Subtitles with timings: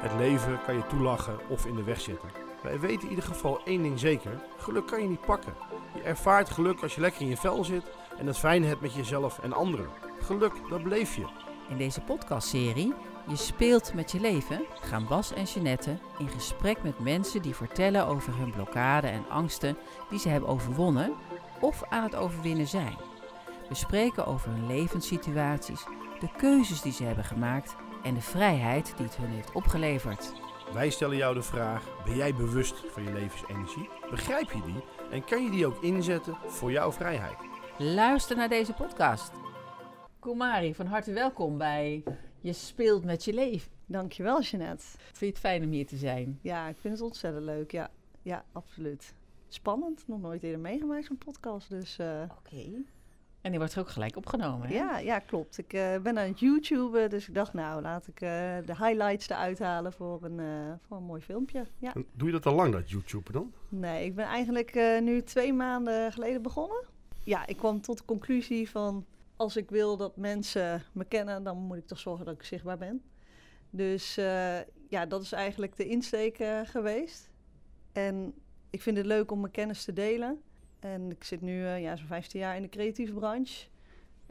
[0.00, 2.28] Het leven kan je toelachen of in de weg zitten.
[2.62, 5.54] Wij weten in ieder geval één ding zeker: geluk kan je niet pakken.
[5.94, 7.82] Je ervaart geluk als je lekker in je vel zit
[8.18, 9.88] en het fijn hebt met jezelf en anderen.
[10.20, 11.26] Geluk, dat beleef je.
[11.68, 12.94] In deze podcastserie
[13.28, 18.06] Je speelt met je leven gaan Bas en Jeanette in gesprek met mensen die vertellen
[18.06, 19.76] over hun blokkade en angsten
[20.10, 21.12] die ze hebben overwonnen
[21.60, 22.96] of aan het overwinnen zijn.
[23.68, 25.84] We spreken over hun levenssituaties,
[26.20, 30.32] de keuzes die ze hebben gemaakt en de vrijheid die het hun heeft opgeleverd.
[30.72, 33.88] Wij stellen jou de vraag: ben jij bewust van je levensenergie?
[34.10, 37.36] Begrijp je die en kan je die ook inzetten voor jouw vrijheid?
[37.78, 39.32] Luister naar deze podcast.
[40.18, 42.02] Kumari, van harte welkom bij
[42.40, 43.72] Je speelt met je leven.
[43.86, 44.84] Dankjewel, Jeanette.
[44.96, 46.38] Vind je het fijn om hier te zijn?
[46.42, 47.70] Ja, ik vind het ontzettend leuk.
[47.70, 47.90] Ja,
[48.22, 49.14] ja absoluut.
[49.48, 50.04] Spannend.
[50.06, 51.68] Nog nooit eerder meegemaakt zo'n podcast.
[51.68, 52.22] Dus, uh...
[52.38, 52.84] Oké.
[53.44, 54.74] En die wordt er ook gelijk opgenomen, hè?
[54.74, 55.58] Ja, ja klopt.
[55.58, 58.28] Ik uh, ben aan het YouTuben, dus ik dacht, nou, laat ik uh,
[58.64, 61.66] de highlights eruit halen voor een, uh, voor een mooi filmpje.
[61.78, 61.92] Ja.
[62.12, 63.52] Doe je dat al lang, dat YouTube dan?
[63.68, 66.84] Nee, ik ben eigenlijk nu twee maanden geleden begonnen.
[67.24, 69.06] Ja, ik kwam tot de conclusie van,
[69.36, 72.78] als ik wil dat mensen me kennen, dan moet ik toch zorgen dat ik zichtbaar
[72.78, 73.02] ben.
[73.70, 74.14] Dus
[74.88, 77.30] ja, dat is eigenlijk de insteek geweest.
[77.92, 78.34] En
[78.70, 80.42] ik vind het leuk om mijn kennis te delen.
[80.84, 83.66] En ik zit nu uh, ja, zo'n 15 jaar in de creatieve branche.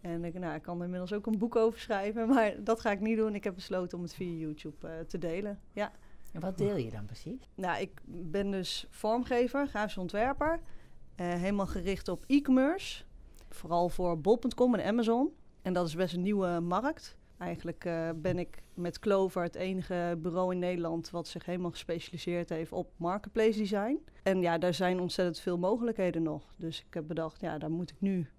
[0.02, 2.92] En ik, nou, ik kan er inmiddels ook een boek over schrijven, maar dat ga
[2.92, 3.36] ik niet doen.
[3.36, 5.60] Ik heb besloten om het via YouTube uh, te delen.
[5.72, 5.92] Ja.
[6.32, 7.50] En wat deel je dan precies?
[7.56, 10.60] Nou, ik ben dus vormgever, grafisch ontwerper.
[11.22, 13.04] Uh, helemaal gericht op e-commerce.
[13.50, 15.34] Vooral voor bol.com en Amazon.
[15.62, 17.18] En dat is best een nieuwe markt.
[17.38, 22.50] Eigenlijk uh, ben ik met Clover het enige bureau in Nederland wat zich helemaal gespecialiseerd
[22.50, 24.00] heeft op marketplace design.
[24.24, 26.54] En ja, daar zijn ontzettend veel mogelijkheden nog.
[26.58, 28.30] Dus ik heb bedacht, ja, daar moet ik nu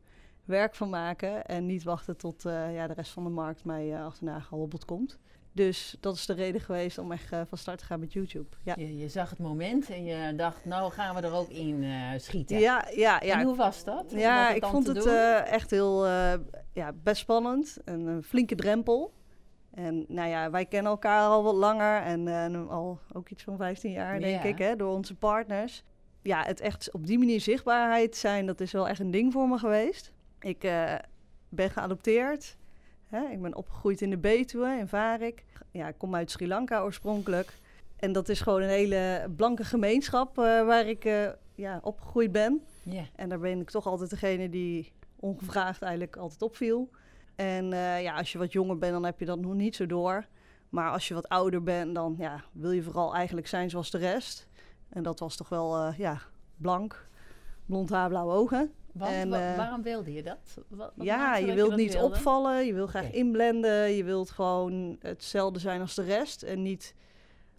[0.45, 3.93] werk van maken en niet wachten tot uh, ja, de rest van de markt mij
[3.93, 5.19] uh, achterna gehobbeld komt.
[5.55, 8.57] Dus dat is de reden geweest om echt uh, van start te gaan met YouTube.
[8.63, 8.75] Ja.
[8.77, 12.11] Je, je, zag het moment en je dacht, nou gaan we er ook in uh,
[12.17, 12.59] schieten.
[12.59, 13.39] Ja, ja, ja.
[13.39, 14.05] En hoe was dat?
[14.09, 16.07] Ja, ik vond het uh, echt heel
[16.73, 17.77] ja, best spannend.
[17.85, 19.13] Een, een, flinke drempel.
[19.71, 23.91] En nou ja, wij kennen elkaar al wat langer en al ook iets van 15
[23.91, 24.49] jaar, denk Ja.
[24.49, 25.83] ik, hè, door onze partners.
[26.23, 29.49] Ja, het echt op die manier zichtbaarheid zijn, dat is wel echt een ding voor
[29.49, 30.13] me geweest.
[30.41, 30.61] Ik
[31.49, 32.57] ben geadopteerd.
[33.07, 35.45] Hè, ik ben opgegroeid in de Betuwe, in Varik.
[35.71, 37.53] Ja, ik kom uit Sri Lanka oorspronkelijk.
[37.97, 42.63] En dat is gewoon een hele blanke gemeenschap uh, waar ik uh, ja, opgegroeid ben.
[42.83, 43.05] Yeah.
[43.17, 46.91] En daar ben ik toch altijd degene die ongevraagd eigenlijk altijd opviel.
[47.35, 49.87] En uh, ja, als je wat jonger bent, dan heb je dat nog niet zo
[49.87, 50.27] door.
[50.69, 53.99] Maar als je wat ouder bent, dan ja, wil je vooral eigenlijk zijn zoals de
[53.99, 54.49] rest.
[54.89, 56.21] En dat was toch wel ja,
[56.57, 57.09] blank,
[57.67, 58.73] blond haar, blauwe ogen.
[58.95, 60.59] Want, en, wa waarom wilde je dat?
[60.69, 62.15] Wat, wat ja, je wilt je niet wilde?
[62.15, 63.17] opvallen, je wil graag Okay.
[63.17, 66.43] inblenden, je wilt gewoon hetzelfde zijn als de rest.
[66.43, 66.95] En niet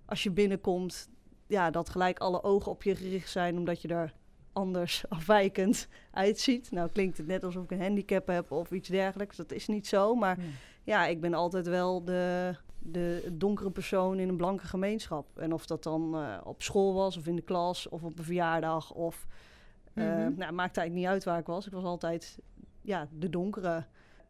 [0.05, 1.09] als je binnenkomt,
[1.47, 4.13] ja, dat gelijk alle ogen op je gericht zijn omdat je er
[4.53, 6.71] anders afwijkend uitziet.
[6.71, 9.87] Nou klinkt het net alsof ik een handicap heb of iets dergelijks, dat is niet
[9.87, 10.15] zo.
[10.15, 10.49] Maar Nee.
[10.83, 15.39] ja, ik ben altijd wel de, de donkere persoon in een blanke gemeenschap.
[15.39, 18.23] En of dat dan uh, op school was of in de klas of op een
[18.25, 19.27] verjaardag of...
[19.95, 20.15] Uh, Mhm.
[20.17, 21.65] nou, het maakte eigenlijk niet uit waar ik was.
[21.65, 22.39] Ik was altijd
[22.81, 23.85] ja, de donkere.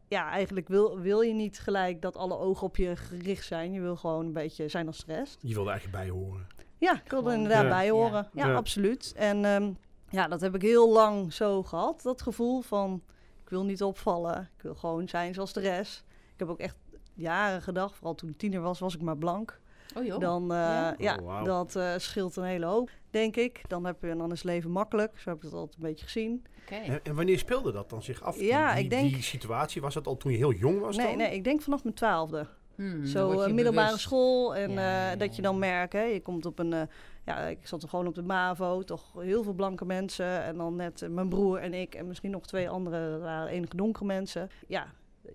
[0.08, 3.72] Ja, eigenlijk wil, wil je niet gelijk dat alle ogen op je gericht zijn.
[3.72, 5.38] Je wil gewoon een beetje zijn als de rest.
[5.40, 6.46] Je wilde eigenlijk bij horen.
[6.78, 7.68] Ja, ik wilde er Gewoon, inderdaad ja.
[7.78, 8.28] bij horen.
[8.32, 8.54] Ja, Ja.
[8.54, 9.12] absoluut.
[9.16, 9.72] En ehm,
[10.08, 12.02] ja, dat heb ik heel lang zo gehad.
[12.02, 13.02] Dat gevoel van,
[13.42, 14.50] ik wil niet opvallen.
[14.56, 16.04] Ik wil gewoon zijn zoals de rest.
[16.32, 16.76] Ik heb ook echt
[17.14, 19.60] jaren gedacht, vooral toen ik tiener was, was ik maar blank.
[19.96, 20.20] Oh joh.
[20.20, 20.94] Dan, uh, Ja?
[20.98, 23.60] ja, Oh, dat uh, scheelt een hele hoop, denk ik.
[23.68, 25.18] Dan, heb je, dan is leven makkelijk.
[25.18, 26.44] Zo heb ik het altijd een beetje gezien.
[26.62, 26.74] Oké.
[26.74, 28.40] En, en wanneer speelde dat dan zich af?
[28.40, 30.96] Ja, die, die, ik denk- die situatie, was dat al toen je heel jong was
[30.96, 31.16] Nee, dan?
[31.16, 32.46] nee, ik denk vanaf mijn twaalfde.
[32.74, 34.04] Hmm, Zo uh, je middelbare bewust.
[34.04, 34.56] school.
[34.56, 36.72] En Ja, uh, ja, dat je dan merkt, hè, je komt op een...
[36.72, 36.80] uh,
[37.24, 38.82] ja, ik zat er gewoon op de MAVO.
[38.82, 40.42] Toch heel veel blanke mensen.
[40.42, 41.94] En dan net uh, mijn broer en ik.
[41.94, 44.48] En misschien nog twee andere, dat waren enige donkere mensen.
[44.68, 44.86] Ja,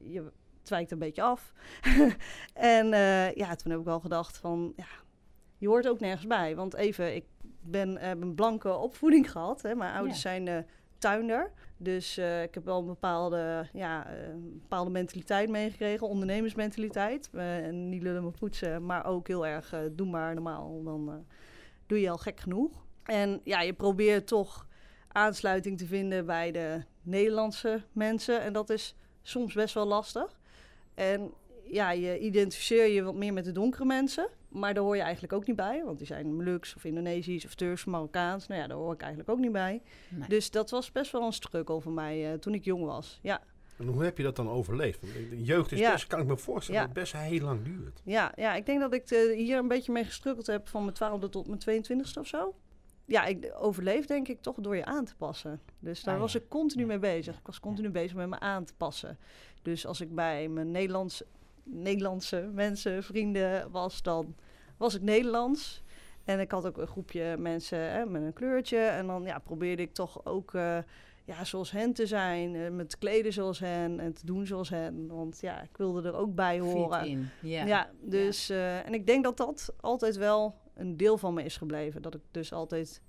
[0.04, 0.32] je
[0.62, 1.54] twijkt een beetje af.
[2.54, 4.74] en uh, ja, toen heb ik wel gedacht van...
[4.76, 4.86] Ja,
[5.58, 6.56] je hoort ook nergens bij.
[6.56, 7.26] Want even, ik
[7.62, 9.62] ben uh, een blanke opvoeding gehad.
[9.62, 9.76] Hè.
[9.76, 10.30] Mijn ouders Ja.
[10.30, 10.58] zijn uh,
[10.98, 11.52] tuinder.
[11.78, 17.30] Dus uh, ik heb wel een bepaalde, ja, een bepaalde mentaliteit meegekregen, ondernemersmentaliteit.
[17.34, 21.26] Uh, en niet lullen maar poetsen, maar ook heel erg uh, doe maar normaal, dan
[21.86, 22.86] doe je al gek genoeg.
[23.04, 24.68] En ja, je probeert toch
[25.08, 28.42] aansluiting te vinden bij de Nederlandse mensen.
[28.42, 30.40] En dat is soms best wel lastig.
[30.94, 31.34] En
[31.66, 34.28] ja, je identificeer je wat meer met de donkere mensen.
[34.52, 35.82] Maar daar hoor je eigenlijk ook niet bij.
[35.86, 38.48] Want die zijn Molux of Indonesisch of Turks of Marokkaans.
[38.48, 39.82] Nou ja, daar hoor ik eigenlijk ook niet bij.
[40.10, 40.28] Nee.
[40.28, 43.20] Dus dat was best wel een struggle voor mij uh, toen ik jong was.
[43.22, 43.42] Ja.
[43.78, 45.02] En hoe heb je dat dan overleefd?
[45.30, 45.92] De jeugd is Ja.
[45.92, 46.88] best, kan ik me voorstellen, Ja.
[46.88, 48.02] dat het best heel lang duurt.
[48.06, 50.94] Ja, ja, ik denk dat ik eh, hier een beetje mee gestrukkeld heb van mijn
[50.96, 52.56] twaalfde tot mijn 22e of zo.
[53.06, 55.62] Ja, ik overleef denk ik toch door je aan te passen.
[55.80, 56.40] Dus daar Ah, was ja.
[56.40, 56.88] ik continu Ja.
[56.88, 57.38] mee bezig.
[57.38, 59.18] Ik was continu bezig met me aan te passen.
[59.62, 61.24] Dus als ik bij mijn Nederlands,
[61.64, 64.36] Nederlandse mensen, vrienden was, dan
[64.78, 65.84] was ik Nederlands.
[66.24, 68.78] En ik had ook een groepje mensen hè, met een kleurtje.
[68.78, 70.78] En dan ja, probeerde ik toch ook eh,
[71.26, 72.56] ja, zoals hen te zijn.
[72.56, 75.08] eh, met kleden zoals hen en te doen zoals hen.
[75.08, 77.06] Want ja, ik wilde er ook bij horen.
[77.08, 77.30] In.
[77.66, 81.58] Ja, dus eh, en ik denk dat dat altijd wel een deel van me is
[81.58, 82.02] gebleven.
[82.02, 83.02] Dat ik dus altijd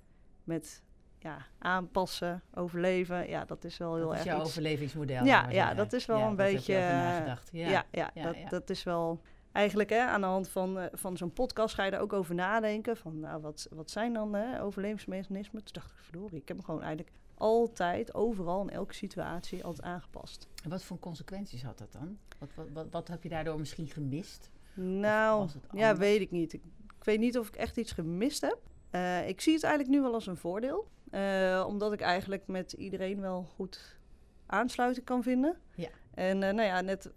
[0.43, 0.81] met
[1.23, 4.49] ja, aanpassen, overleven, ja, dat is wel heel dat is erg jouw iets.
[4.49, 5.25] overlevingsmodel.
[5.25, 7.49] Ja, ja, dat is wel Ja, een beetje, eh, nagedacht.
[7.51, 8.09] Ja, Ja.
[8.13, 9.21] ja, dat, dat is wel
[9.51, 12.35] eigenlijk hè, aan de hand van, eh, van zo'n podcast ga je daar ook over
[12.35, 12.97] nadenken.
[12.97, 15.63] Van nou, wat, wat zijn dan hè, overlevingsmechanismen?
[15.63, 19.85] Toen dacht ik, verdorie, ik heb me gewoon eigenlijk altijd, overal, in elke situatie, altijd
[19.87, 20.47] aangepast.
[20.63, 22.17] En wat voor consequenties had dat dan?
[22.39, 24.49] Wat, wat, wat, wat heb je daardoor misschien gemist?
[24.73, 26.53] Nou, ja, weet ik niet.
[26.53, 26.61] Ik,
[26.97, 28.57] ik weet niet of ik echt iets gemist heb.
[28.89, 30.87] Eh, ik zie het eigenlijk nu wel als een voordeel.
[31.13, 33.97] Eh, omdat ik eigenlijk met iedereen wel goed
[34.45, 35.57] aansluiting kan vinden.
[35.75, 35.89] Ja.
[36.13, 37.11] En eh, nou ja, net,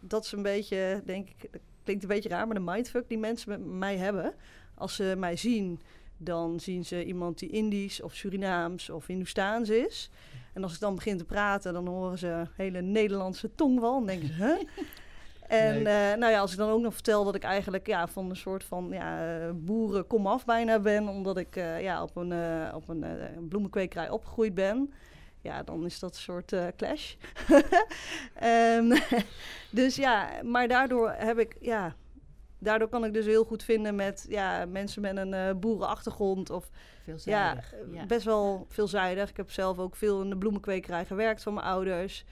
[0.00, 3.18] dat is een beetje, denk ik, dat klinkt een beetje raar, maar de mindfuck die
[3.18, 4.34] mensen met mij hebben.
[4.74, 5.80] Als ze mij zien,
[6.16, 10.10] dan zien ze iemand die Indisch of Surinaams of Hindoestaans is.
[10.52, 13.98] En als ik dan begin te praten, dan horen ze hele Nederlandse tongval.
[13.98, 14.68] En denken ze, huh?
[15.48, 18.30] En eh, nou ja, als ik dan ook nog vertel dat ik eigenlijk ja, van
[18.30, 22.32] een soort van ja, eh, boeren komaf bijna ben, omdat ik eh, ja, op een,
[22.74, 23.04] op een
[23.48, 24.92] bloemenkwekerij opgegroeid ben.
[25.40, 27.14] Ja, dan is dat een soort clash.
[28.34, 28.96] Ehm,
[29.70, 31.94] dus ja, maar daardoor heb ik, ja,
[32.58, 37.04] daardoor kan ik dus heel goed vinden met ja, mensen met een boerenachtergrond of ja,
[37.04, 37.72] Veelzijdig.
[37.74, 38.06] eh, Ja.
[38.06, 39.30] best wel veelzijdig.
[39.30, 42.24] Ik heb zelf ook veel in de bloemenkwekerij gewerkt van mijn ouders.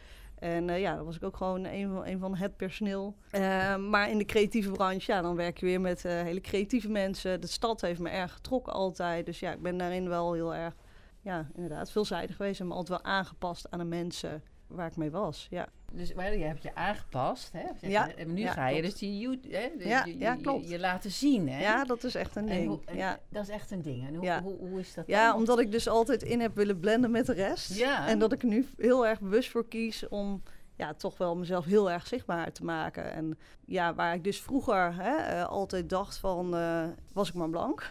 [0.47, 3.17] En eh, ja, dan was ik ook gewoon een van, van het personeel.
[3.31, 6.89] Eh, maar in de creatieve branche, ja, dan werk je weer met eh, hele creatieve
[6.89, 7.41] mensen.
[7.41, 9.27] De stad heeft me erg getrokken altijd.
[9.27, 10.75] Dus ja, ik ben daarin wel heel erg,
[11.21, 12.61] ja, inderdaad, veelzijdig geweest.
[12.61, 15.47] En me altijd wel aangepast aan de mensen waar ik mee was.
[15.51, 17.88] Ja, Dus maar je hebt je aangepast, hè?
[17.88, 18.91] Ja, je, nu ja, ga je klopt.
[18.91, 19.71] dus die hè?
[19.79, 20.69] de- Ja, je, ja, je- klopt.
[20.69, 21.61] Je, laten zien, hè?
[21.61, 22.69] ja dat is echt een En ding.
[22.69, 23.19] hoe- ja.
[23.29, 24.06] Dat is echt een ding.
[24.09, 24.43] En hoe, Ja.
[24.43, 25.37] hoe, hoe is dat Ja, dan?
[25.37, 27.75] omdat ik dus altijd in heb willen blenden met de rest.
[27.79, 28.09] Ja.
[28.09, 30.43] En dat ik nu heel erg bewust voor kies om
[30.77, 33.12] ja, toch wel mezelf heel erg zichtbaar te maken.
[33.12, 37.50] En ja, waar ik dus vroeger hè, eh, altijd dacht van, eh, was ik maar
[37.50, 37.91] blank.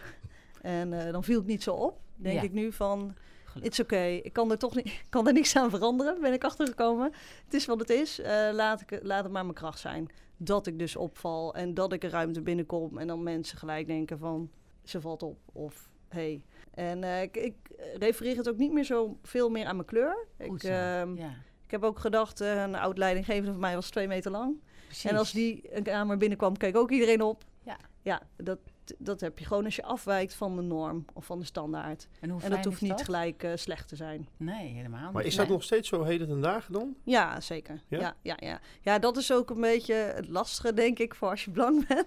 [0.62, 2.00] En eh, dan viel ik niet zo op.
[2.16, 3.14] Denk ik nu van,
[3.62, 4.04] It's oké.
[4.22, 7.12] Ik kan er toch niet, kan er niks aan veranderen, ben ik achtergekomen.
[7.44, 8.20] Het is wat het is.
[8.20, 10.08] Eh, laat, ik, laat het maar mijn kracht zijn.
[10.36, 12.98] Dat ik dus opval en dat ik een ruimte binnenkom.
[12.98, 14.50] En dan mensen gelijk denken van,
[14.84, 15.38] ze valt op.
[15.52, 16.44] Of, hey.
[16.70, 17.54] En eh, ik, ik
[17.98, 20.26] refereer het ook niet meer zo veel meer aan mijn kleur.
[20.38, 24.08] Ik, ehm, ja, ik heb ook gedacht, eh, een oud leidinggevende van mij was twee
[24.08, 24.60] meter lang.
[24.84, 25.10] precies.
[25.10, 27.44] En als die een kamer binnenkwam, keek ook iedereen op.
[27.62, 27.76] Ja.
[28.02, 28.58] Ja, dat,
[28.98, 32.08] dat heb je gewoon als je afwijkt van de norm of van de standaard.
[32.20, 34.28] En, hoe en dat hoeft niet gelijk eh, slecht te zijn.
[34.36, 35.30] Nee, helemaal Maar niet.
[35.30, 35.54] is dat Nee.
[35.54, 36.94] nog steeds zo heden ten dagen dan?
[37.02, 37.80] Ja, zeker.
[37.88, 37.98] Ja?
[37.98, 38.14] Ja?
[38.22, 38.98] Ja, ja, ja.
[38.98, 42.06] dat is ook een beetje het lastige, denk ik, voor als je blank bent.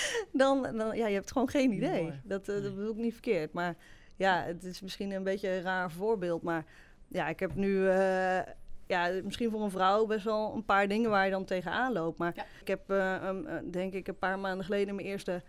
[0.32, 2.02] dan, dan, ja, je hebt gewoon geen idee.
[2.02, 2.20] Mooi.
[2.24, 2.62] Dat, eh, Nee.
[2.62, 3.52] dat bedoel ik niet verkeerd.
[3.52, 3.76] Maar
[4.16, 6.42] ja, het is misschien een beetje een raar voorbeeld.
[6.42, 6.64] Maar
[7.08, 8.38] ja, ik heb nu, eh,
[8.86, 12.18] ja, misschien voor een vrouw best wel een paar dingen waar je dan tegenaan loopt.
[12.18, 12.44] Maar Ja.
[12.60, 12.80] ik heb,
[13.72, 15.42] denk ik, een paar maanden geleden mijn eerste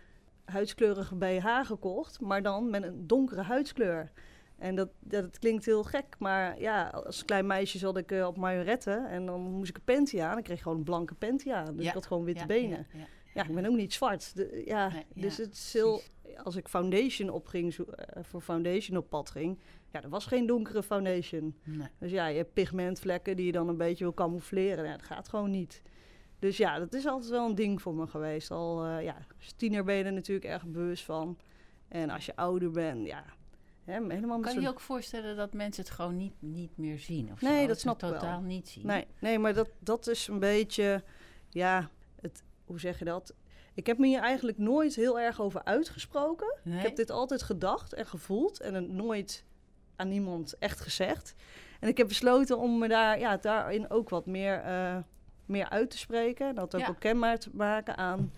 [0.50, 2.20] huidskleurige BH gekocht.
[2.20, 4.10] Maar dan met een donkere huidskleur.
[4.58, 8.36] En dat, dat, klinkt heel gek, maar ja, als klein meisje zat ik eh, op
[8.36, 10.38] majoretten en dan moest ik een panty aan.
[10.38, 12.86] Ik kreeg gewoon een blanke panty aan, dus Ja, ik had gewoon witte Ja, benen.
[13.34, 14.36] ja, ik ben ook niet zwart.
[14.36, 16.00] De- ja, Nee, dus het is heel,
[16.42, 19.58] als ik foundation opging, zo- eh, voor foundation op pad ging,
[19.92, 21.56] ja, er was geen donkere foundation.
[21.64, 21.88] Nee.
[21.98, 24.84] Dus ja, je hebt pigmentvlekken die je dan een beetje wil camoufleren.
[24.84, 25.82] Ja, dat gaat gewoon niet.
[26.40, 28.50] Dus ja, dat is altijd wel een ding voor me geweest.
[28.50, 31.38] Al eh, ja, als tiener ben je er natuurlijk erg bewust van.
[31.88, 33.24] En als je ouder bent, ja,
[33.84, 37.32] hè, helemaal Kan je je ook voorstellen dat mensen het gewoon niet, niet meer zien?
[37.32, 37.66] Of Nee, zo?
[37.66, 38.12] dat ze snap ik wel.
[38.12, 38.86] totaal niet zien.
[38.86, 41.02] Nee, nee maar dat, dat is een beetje,
[41.48, 43.34] ja, het, hoe zeg je dat?
[43.74, 46.58] Ik heb me hier eigenlijk nooit heel erg over uitgesproken.
[46.64, 46.76] Nee?
[46.76, 49.44] Ik heb dit altijd gedacht en gevoeld en het nooit
[49.96, 51.34] aan niemand echt gezegd.
[51.80, 54.96] En ik heb besloten om me daar, ja, daarin ook wat meer, eh,
[55.50, 56.54] meer uit te spreken.
[56.54, 56.88] Dat ook Ja.
[56.88, 58.32] ook kenbaar te maken aan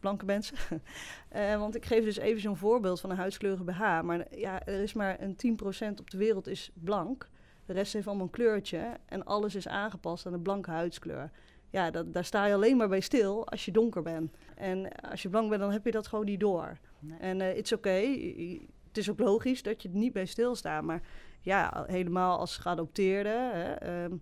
[0.00, 0.56] blanke mensen.
[1.28, 4.00] Eh, want ik geef dus even zo'n voorbeeld van een huidskleurige BH.
[4.02, 7.28] Maar ja, er is maar een 10% op de wereld is blank.
[7.66, 8.96] De rest heeft allemaal een kleurtje.
[9.06, 11.30] En alles is aangepast aan de blanke huidskleur.
[11.70, 14.34] Ja, dat, daar sta je alleen maar bij stil als je donker bent.
[14.56, 16.78] En als je blank bent, dan heb je dat gewoon niet door.
[16.98, 17.18] Nee.
[17.18, 17.90] En het is oké.
[18.88, 20.82] Het is ook logisch dat je er niet bij stilstaat.
[20.82, 21.00] Maar
[21.40, 23.28] ja, helemaal als geadopteerde.
[23.28, 24.12] Hè, ehm,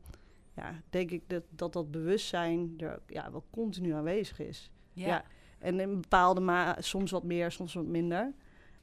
[0.60, 4.70] ja, denk ik dat dat, dat bewustzijn er ja, wel continu aanwezig is.
[4.92, 5.06] Ja.
[5.06, 5.24] Ja.
[5.58, 8.32] En in bepaalde ma soms wat meer, soms wat minder.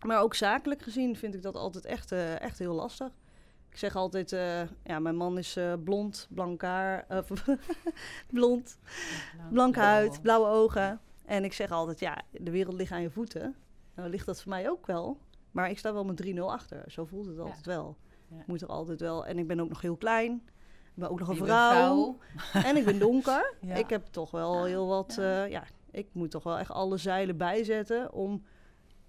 [0.05, 3.12] Maar ook zakelijk gezien vind ik dat altijd echt, eh, echt heel lastig.
[3.69, 7.05] Ik zeg altijd, eh, ja, mijn man is eh, blond, blank haar,
[8.38, 8.79] blond,
[9.50, 11.01] blanke huid, blauwe ogen.
[11.25, 13.43] En ik zeg altijd, ja, de wereld ligt aan je voeten.
[13.93, 15.17] En dan ligt dat voor mij ook wel.
[15.51, 16.91] Maar ik sta wel met 3-0 achter.
[16.91, 17.98] Zo voelt het altijd wel.
[18.27, 18.39] Ja.
[18.39, 19.25] Ik moet er altijd wel.
[19.25, 20.41] En ik ben ook nog heel klein.
[20.98, 22.18] Ik ben ook nog een vrouw.
[22.54, 23.54] En ik ben donker.
[23.62, 23.75] Ja.
[23.75, 25.16] Ik heb toch wel heel wat.
[25.18, 25.24] Ja.
[25.24, 25.44] Ja.
[25.44, 28.44] ja, ik moet toch wel echt alle zeilen bijzetten om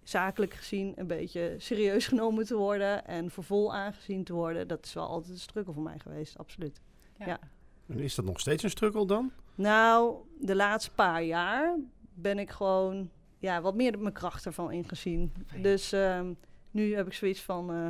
[0.03, 4.69] zakelijk gezien een beetje serieus genomen te worden en voor vol aangezien te worden.
[4.69, 6.81] Dat is wel altijd een struggle voor mij geweest, absoluut.
[7.19, 7.39] ja.
[7.87, 9.33] En is dat nog steeds een struggle dan?
[9.55, 11.77] Nou, de laatste paar jaar
[12.15, 15.33] ben ik gewoon ja, wat meer mijn kracht ervan ingezien.
[15.47, 15.63] Fijn.
[15.63, 16.33] Dus ehm,
[16.71, 17.87] nu heb ik zoiets van, eh,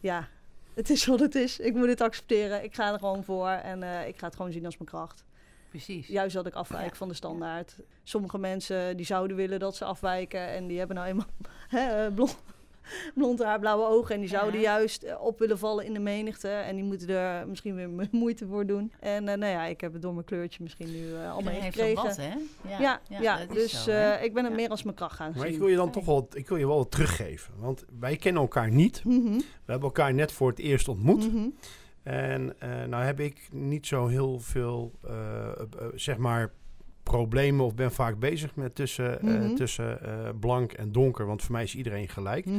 [0.00, 0.28] ja,
[0.74, 1.58] het is wat het is.
[1.58, 2.64] Ik moet het accepteren.
[2.64, 5.24] Ik ga er gewoon voor en eh, ik ga het gewoon zien als mijn kracht.
[5.68, 6.06] Precies.
[6.06, 6.96] Juist dat ik afwijk Ja.
[6.96, 7.76] van de standaard.
[8.02, 11.26] Sommige mensen die zouden willen dat ze afwijken en die hebben nou eenmaal
[11.68, 12.36] hè, eh, blond,
[13.14, 14.38] blond haar, blauwe ogen en die Ja.
[14.38, 17.90] zouden juist eh, op willen vallen in de menigte en die moeten er misschien weer
[17.90, 18.92] mo- moeite voor doen.
[19.00, 21.60] En eh, nou ja, ik heb het door mijn kleurtje misschien nu eh, al Iedereen
[21.60, 21.96] heeft meegekregen.
[21.96, 22.78] van wat, hè?
[22.82, 24.58] Ja, ja, dus zo, eh, ik ben het Ja.
[24.58, 25.60] meer als mijn kracht gaan Maar ik zien.
[25.60, 27.52] wil je dan toch wel, ik wil je wel wat teruggeven.
[27.58, 29.04] Want wij kennen elkaar niet.
[29.04, 29.42] Mhm, We
[29.72, 31.32] hebben elkaar net voor het eerst ontmoet.
[31.32, 31.48] mhm.
[32.02, 34.92] En eh, nou heb ik niet zo heel veel,
[35.94, 36.52] zeg maar,
[37.10, 39.54] problemen of ben vaak bezig met tussen, eh, Mhm.
[39.54, 41.26] tussen eh, blank en donker.
[41.26, 42.44] Want voor mij is iedereen gelijk.
[42.46, 42.58] Mhm.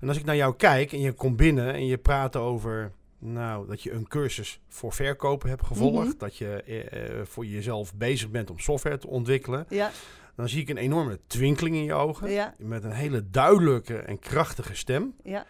[0.00, 2.92] En als ik naar jou kijk en je komt binnen en je praat over...
[3.18, 6.08] Nou, dat je een cursus voor verkopen hebt gevolgd.
[6.08, 6.18] Mhm.
[6.18, 9.66] Dat je eh, voor jezelf bezig bent om software te ontwikkelen.
[9.68, 9.90] Ja,
[10.36, 12.30] Dan zie ik een enorme twinkeling in je ogen.
[12.30, 15.14] ja, Met een hele duidelijke en krachtige stem.
[15.22, 15.46] ja.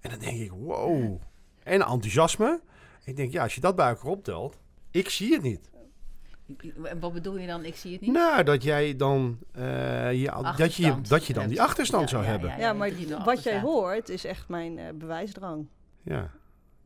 [0.00, 1.16] En dan denk ik, wow.
[1.62, 2.60] En enthousiasme.
[3.04, 4.56] Ik denk, ja, als je dat bij elkaar optelt,
[4.90, 5.60] ik zie het niet.
[6.82, 7.64] En wat bedoel je dan?
[7.64, 8.12] Ik zie het niet.
[8.12, 9.62] Nou, dat jij dan, eh,
[10.22, 12.50] je, dat je, dat je dan die achterstand Ja, zou ja, hebben.
[12.50, 12.56] ja.
[12.58, 12.90] Ja, maar
[13.24, 15.66] wat jij hoort is echt mijn eh, bewijsdrang.
[16.02, 16.20] Ja.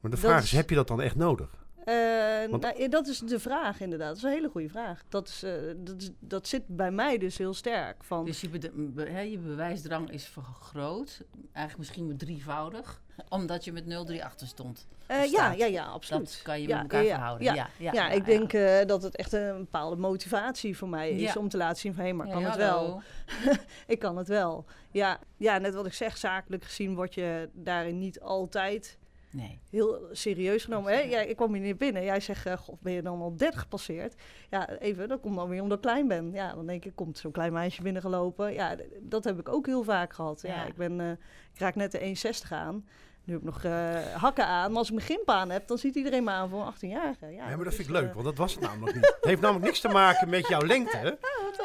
[0.01, 1.49] Maar de Dat vraag is- is, heb je dat dan echt nodig?
[1.91, 4.09] Eh, Want- nou, dat is de vraag inderdaad.
[4.09, 5.03] Dat is een hele goede vraag.
[5.09, 8.05] Dat, is, eh, dat, is- dat zit bij mij dus heel sterk.
[8.05, 11.21] Van, Dus je, be- je bewijsdrang is vergroot.
[11.53, 13.01] Eigenlijk misschien met drievoudig.
[13.29, 14.87] Omdat je met 0,3 achter stond.
[15.07, 16.25] Eh, ja, ja, ja, absoluut.
[16.27, 17.45] Dat kan je Ja, met elkaar ja, verhouden.
[17.47, 18.25] Ja, Ja, ja, ja, ja, ik ja.
[18.25, 21.41] denk eh, dat het echt een bepaalde motivatie voor mij is Ja.
[21.41, 23.03] om te laten zien van hé, maar ik kan Hey, het wel.
[23.87, 24.65] Ik kan het wel.
[24.91, 28.99] Ja, ja, net wat ik zeg, zakelijk gezien word je daarin niet altijd
[29.33, 29.61] Nee.
[29.71, 30.93] heel serieus genomen.
[30.93, 30.99] Hè?
[31.01, 32.05] Ja, ik kwam hier niet binnen.
[32.05, 34.15] Jij zegt, eh, god, ben je dan al 30 gepasseerd?
[34.51, 36.33] Ja, even, dat komt dan weer omdat ik klein ben.
[36.33, 38.53] Ja, dan denk ik, komt zo'n klein meisje binnengelopen.
[38.53, 40.41] Ja, dat heb ik ook heel vaak gehad.
[40.43, 40.65] Ja, Ja.
[40.67, 41.11] ik, ben, eh,
[41.53, 42.87] ik raak net de 1,60 aan.
[43.31, 44.69] Nu heb ik nog eh, hakken aan.
[44.71, 47.27] Maar als ik mijn gimp aan heb, dan ziet iedereen me aan voor een 18-jarige.
[47.27, 49.07] Ja, Ja, maar dat is, vind ik leuk, eh, want dat was het namelijk niet.
[49.07, 50.97] Het heeft namelijk niks te maken met jouw lengte.
[50.97, 51.11] hè?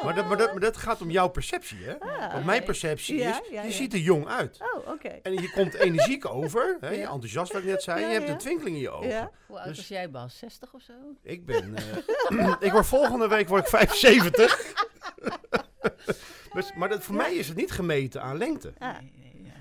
[0.04, 2.00] Maar dat, maar, dat, maar dat gaat om jouw perceptie, hè?
[2.00, 3.74] ah, Want mijn perceptie Ja, is, ja, je ja.
[3.74, 4.58] ziet er jong uit.
[4.74, 5.08] Oh, oké.
[5.08, 6.90] En je komt energiek over, hè?
[6.90, 8.00] je enthousiast wat ik net zei.
[8.00, 8.32] Ja, je hebt ja.
[8.32, 9.08] een twinkeling in je ogen.
[9.08, 9.30] Ja.
[9.46, 10.38] Hoe oud Dus- was jij, Bas?
[10.38, 10.92] 60 of zo?
[11.22, 11.74] Ik ben...
[11.76, 14.74] eh, ik word volgende week word ik 75.
[16.54, 18.72] dus, maar dat, voor mij is het niet gemeten aan lengte.
[18.78, 18.96] Ah.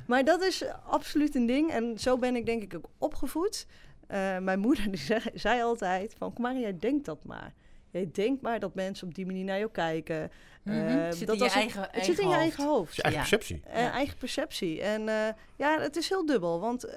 [0.07, 1.71] Maar dat is absoluut een ding.
[1.71, 3.65] En zo ben ik denk ik ook opgevoed.
[4.07, 6.33] Eh, mijn moeder die zei, zei altijd van...
[6.33, 7.53] Kom maar, jij denkt dat maar.
[7.91, 10.31] Jij denkt maar dat mensen op die manier naar jou kijken.
[10.63, 10.75] Mhm.
[10.75, 12.95] Eh, Het zit dat in je eigen- Het zit in je eigen eigen hoofd.
[12.95, 13.27] Je eigen Ja.
[13.29, 13.62] perceptie.
[13.67, 13.91] Ja.
[13.91, 14.81] Eigen perceptie.
[14.81, 16.59] En eh, ja, het is heel dubbel.
[16.59, 16.88] Want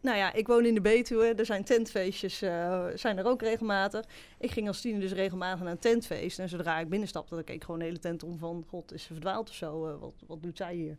[0.00, 1.34] nou ja, ik woon in de Betuwe.
[1.34, 4.04] Er zijn tentfeestjes, eh, zijn er ook regelmatig.
[4.38, 6.38] Ik ging als tiener dus regelmatig naar een tentfeest.
[6.38, 8.64] En zodra ik binnenstapte, dan keek ik gewoon de hele tent om van...
[8.68, 9.86] God, is ze verdwaald of zo?
[9.86, 10.96] Eh, wat, wat doet zij hier?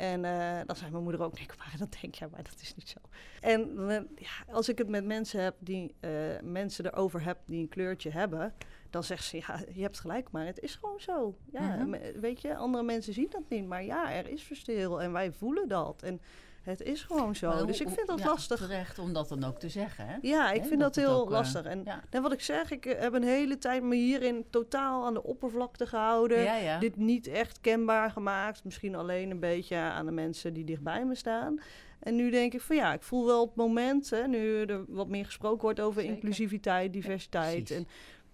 [0.00, 2.74] En eh, dan zei mijn moeder ook, nee, maar dat denk jij, maar dat is
[2.74, 2.98] niet zo.
[3.40, 6.10] En eh, ja, als ik het met mensen heb die eh,
[6.42, 8.54] mensen erover heb die een kleurtje hebben,
[8.90, 11.36] dan zegt ze, ja, je hebt gelijk, maar het is gewoon zo.
[11.52, 12.20] Ja, Mhm.
[12.20, 15.68] weet je, andere mensen zien dat niet, maar ja, er is verschil en wij voelen
[15.68, 16.02] dat.
[16.02, 16.20] En
[16.62, 17.50] het is gewoon zo.
[17.50, 18.58] Hoe- dus ik vind dat ja, lastig.
[18.58, 20.16] Terecht om dat dan ook te zeggen, hè?
[20.22, 21.64] Ja, ik vind dat, heel ook, eh, lastig.
[21.64, 22.02] En, ja.
[22.10, 25.22] en wat ik zeg, ik eh, heb een hele tijd me hierin totaal aan de
[25.22, 28.64] oppervlakte gehouden Ja, dit niet echt kenbaar gemaakt.
[28.64, 31.60] Misschien alleen een beetje aan de mensen die dichtbij me staan.
[32.00, 34.84] En nu denk ik van ja, ik voel wel op het moment, hè, nu er
[34.88, 36.16] wat meer gesproken wordt over Zeker.
[36.16, 37.70] inclusiviteit, diversiteit.
[37.70, 37.86] en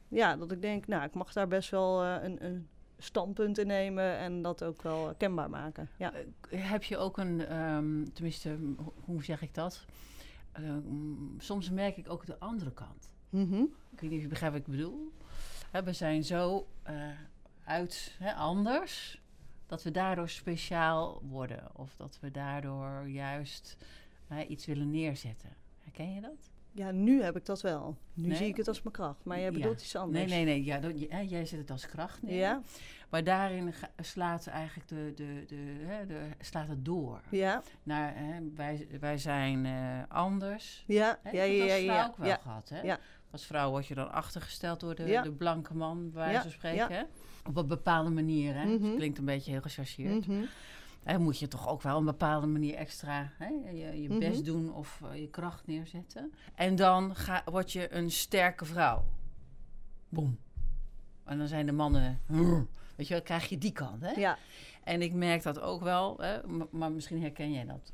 [0.08, 2.68] ja, dat ik denk, nou, ik mag daar best wel eh, een, een
[2.98, 5.88] standpunt in nemen en dat ook wel kenbaar maken.
[5.96, 6.12] Ja.
[6.12, 9.84] Eh, Heb je ook een, ehm, tenminste, ho- hoe zeg ik dat?
[10.52, 13.14] Ehm, soms merk ik ook de andere kant.
[13.30, 13.54] Mhm.
[13.90, 15.12] Ik weet niet of je begrijpt wat ik bedoel.
[15.70, 16.94] Hè, we zijn zo eh,
[17.64, 19.20] uit hè, anders
[19.66, 21.76] dat we daardoor speciaal worden.
[21.76, 23.76] Of dat we daardoor juist
[24.26, 25.50] hè, iets willen neerzetten.
[25.82, 26.50] Herken je dat?
[26.76, 27.96] Ja, nu heb ik dat wel.
[28.14, 28.36] Nu Nee?
[28.36, 29.24] zie ik het als mijn kracht.
[29.24, 29.52] Maar jij Ja.
[29.52, 30.30] bedoelt iets anders.
[30.30, 30.64] Nee, nee, nee.
[30.64, 32.36] Ja, dat- jij zet het als kracht neer.
[32.38, 32.60] Ja,
[33.10, 37.20] Maar daarin ga- slaat eigenlijk de, de, de, hè, de, slaat het door.
[37.30, 40.84] ja, Naar, hè, wij, wij zijn eh, anders.
[40.86, 42.36] ja, Hè, ja, dat ja, ja, vrouw ja, ook wel ja.
[42.42, 42.80] gehad, hè?
[42.80, 42.98] Ja.
[43.30, 45.22] Als vrouw word je dan achtergesteld door de, Ja.
[45.22, 46.94] de blanke man, Ja, van spreken.
[46.94, 47.06] ja.
[47.46, 48.64] Op een bepaalde manier, hè?
[48.64, 48.84] Mhm.
[48.84, 50.26] Het klinkt een beetje heel gechargeerd.
[50.26, 50.42] Mhm.
[51.06, 54.18] Hè, moet je toch ook wel op een bepaalde manier extra hè, je, je Mhm.
[54.18, 56.32] best doen of eh, je kracht neerzetten.
[56.54, 59.04] En dan ga, word je een sterke vrouw.
[60.08, 60.38] Boom.
[61.24, 62.20] En dan zijn de mannen...
[62.96, 64.10] Weet je, wel, krijg je die kant, hè?
[64.10, 64.38] Ja,
[64.84, 66.38] En ik merk dat ook wel, hè,
[66.70, 67.92] maar misschien herken jij dat.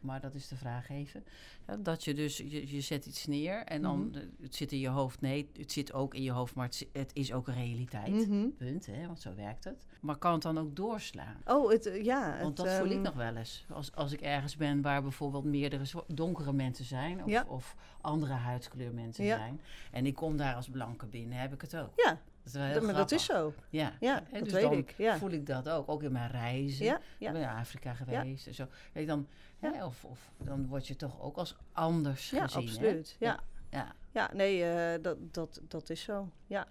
[0.00, 1.24] Maar dat is de vraag even.
[1.66, 4.16] Ja, dat je dus, je, je zet iets neer en dan, Mhm.
[4.18, 5.20] eh, het zit in je hoofd.
[5.20, 8.28] Nee, het zit ook in je hoofd, maar het, is ook een realiteit.
[8.28, 8.48] Mhm.
[8.56, 9.86] Punt, hè, want zo werkt het.
[10.00, 11.36] Maar kan het dan ook doorslaan?
[11.44, 12.36] Oh, het, eh, ja.
[12.42, 13.64] Want het, dat voel ik ehm, nog wel eens.
[13.72, 17.22] Als, als ik ergens ben waar bijvoorbeeld meerdere donkere mensen zijn...
[17.24, 17.44] of, Ja.
[17.48, 19.36] of andere huidskleur mensen Ja.
[19.36, 19.60] zijn...
[19.92, 21.92] en ik kom daar als blanke binnen, heb ik het ook.
[21.96, 23.54] Ja, Dat is wel heel maar dat is zo.
[23.70, 24.94] Ja, Ja, dat dus weet ik.
[24.98, 25.88] Ja, voel ik dat ook.
[25.88, 26.84] Ook in mijn reizen.
[26.84, 27.32] ja, Ik ja.
[27.32, 28.66] ben naar Afrika geweest en zo.
[28.92, 29.26] Weet dan,
[29.58, 32.62] hè, of, of dan word je toch ook als anders Ja, gezien.
[32.62, 33.16] absoluut.
[33.18, 33.26] Hè?
[33.26, 33.40] Ja.
[33.70, 33.94] ja.
[34.12, 36.28] ja, nee, eh, dat, dat, dat is zo.
[36.46, 36.66] Ja.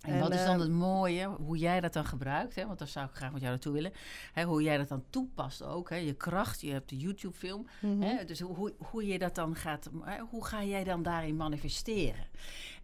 [0.00, 2.66] En, En, wat is dan eh, het mooie, hoe jij dat dan gebruikt, hè?
[2.66, 3.92] want daar zou ik graag met jou naartoe willen.
[4.32, 5.96] Hè, hoe jij dat dan toepast ook, hè?
[5.96, 7.66] je kracht, je hebt de YouTube-film.
[7.80, 8.00] Mhm.
[8.00, 8.24] Hè?
[8.24, 12.24] Dus hoe, hoe je dat dan gaat, hè, hoe ga jij dan daarin manifesteren?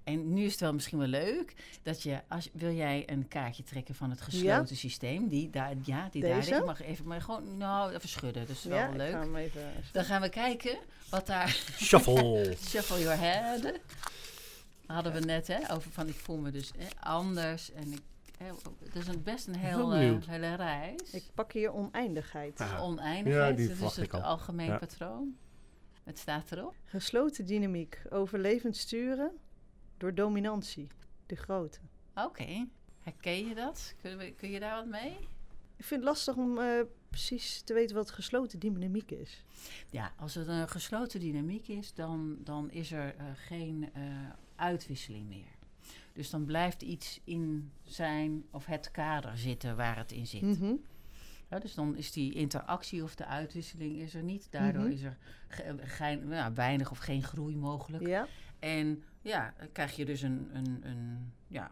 [0.04, 3.62] En nu is het wel misschien wel leuk dat je, als, wil jij een kaartje
[3.62, 6.64] trekken van het gesloten systeem, die daar, ja, die daar ligt.
[6.64, 9.10] Mag even, maar gewoon, nou, even schudden, dus wel ja, leuk.
[9.12, 9.72] ga hem even...
[9.92, 10.78] Dan gaan we kijken
[11.10, 11.48] wat daar.
[11.76, 12.54] Shuffle.
[12.68, 13.72] Shuffle your head.
[14.86, 17.72] Hadden we net hè, over van ik voel me dus hè, anders.
[17.72, 18.02] En ik,
[18.38, 18.46] hè,
[18.84, 21.10] het is een best een heel eh, hele reis.
[21.12, 22.58] Ik pak hier oneindigheid.
[22.58, 22.80] Ja.
[22.80, 24.20] Oneindigheid, Ja, dat is verwacht het al.
[24.20, 24.78] algemeen Ja.
[24.78, 25.36] patroon.
[26.04, 26.74] Het staat erop.
[26.84, 29.30] Gesloten dynamiek, overlevend sturen
[30.02, 30.86] door dominantie,
[31.26, 31.78] de grote.
[32.14, 32.66] Oké.
[33.00, 33.94] Herken je dat?
[34.02, 35.10] Kun, we, kun je daar wat mee?
[35.76, 36.80] Ik vind het lastig om eh,
[37.10, 39.44] precies te weten wat gesloten dynamiek is.
[39.90, 44.02] Ja, als het een gesloten dynamiek is, dan, dan is er eh, geen eh,
[44.56, 45.50] uitwisseling meer.
[46.12, 50.42] Dus dan blijft iets in zijn of het kader zitten waar het in zit.
[50.42, 50.74] Mhm.
[51.50, 54.46] Ja, dus dan is die interactie of de uitwisseling is er niet.
[54.50, 54.92] Daardoor Mhm.
[54.92, 55.16] is er
[55.48, 58.06] ge- geen, nou, weinig of geen groei mogelijk.
[58.06, 58.26] Ja,
[58.58, 61.70] En ja, krijg je dus een, een, een, ja,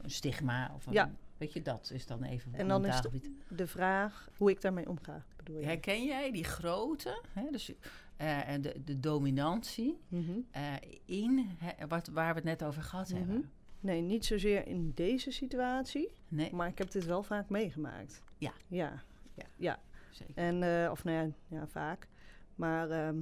[0.00, 0.72] een stigma.
[0.74, 1.10] Of een, Ja.
[1.36, 3.00] Weet je, dat is dan even En dan is
[3.48, 5.64] de- vraag hoe ik daarmee omga, bedoel je?
[5.64, 7.72] Herken jij die grote, hè, dus,
[8.16, 10.30] eh, de, de dominantie Mhm.
[10.50, 10.62] eh,
[11.04, 13.18] in hè, wat, waar we het net over gehad Mhm.
[13.18, 13.50] hebben?
[13.80, 18.22] Nee, niet zozeer in deze situatie, Nee, maar ik heb dit wel vaak meegemaakt.
[18.38, 18.52] Ja.
[18.68, 19.02] Ja,
[19.34, 19.78] ja, ja.
[20.10, 20.34] zeker.
[20.36, 22.08] En, eh, of nou ja, ja vaak.
[22.54, 23.16] Maar ehm,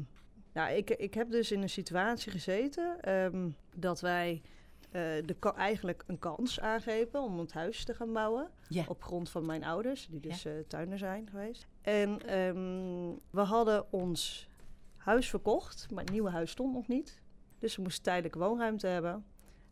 [0.54, 4.42] ja, ik, ik heb dus in een situatie gezeten ehm, dat wij
[4.90, 8.50] eh, de eigenlijk een kans aangrepen om het huis te gaan bouwen.
[8.88, 11.66] Op grond van mijn ouders, die dus eh tuiner zijn geweest.
[11.82, 14.48] En ehm, we hadden ons
[14.96, 17.20] huis verkocht, maar het nieuwe huis stond nog niet.
[17.58, 19.24] Dus we moesten tijdelijke woonruimte hebben.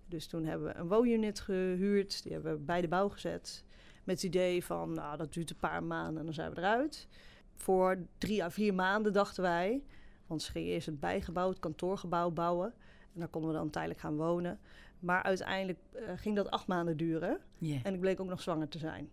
[0.07, 2.23] Dus toen hebben we een woonunit gehuurd.
[2.23, 3.65] Die hebben we bij de bouw gezet.
[4.05, 7.09] Met het idee van, nou, dat duurt een paar maanden en dan zijn we eruit.
[7.55, 9.83] Voor drie à vier maanden dachten wij.
[10.29, 12.75] Want ze gingen eerst het bijgebouw, het kantoorgebouw bouwen.
[13.15, 14.59] En daar konden we dan tijdelijk gaan wonen.
[14.99, 17.39] Maar uiteindelijk eh, ging dat acht maanden duren.
[17.83, 19.11] En ik bleek ook nog zwanger te zijn.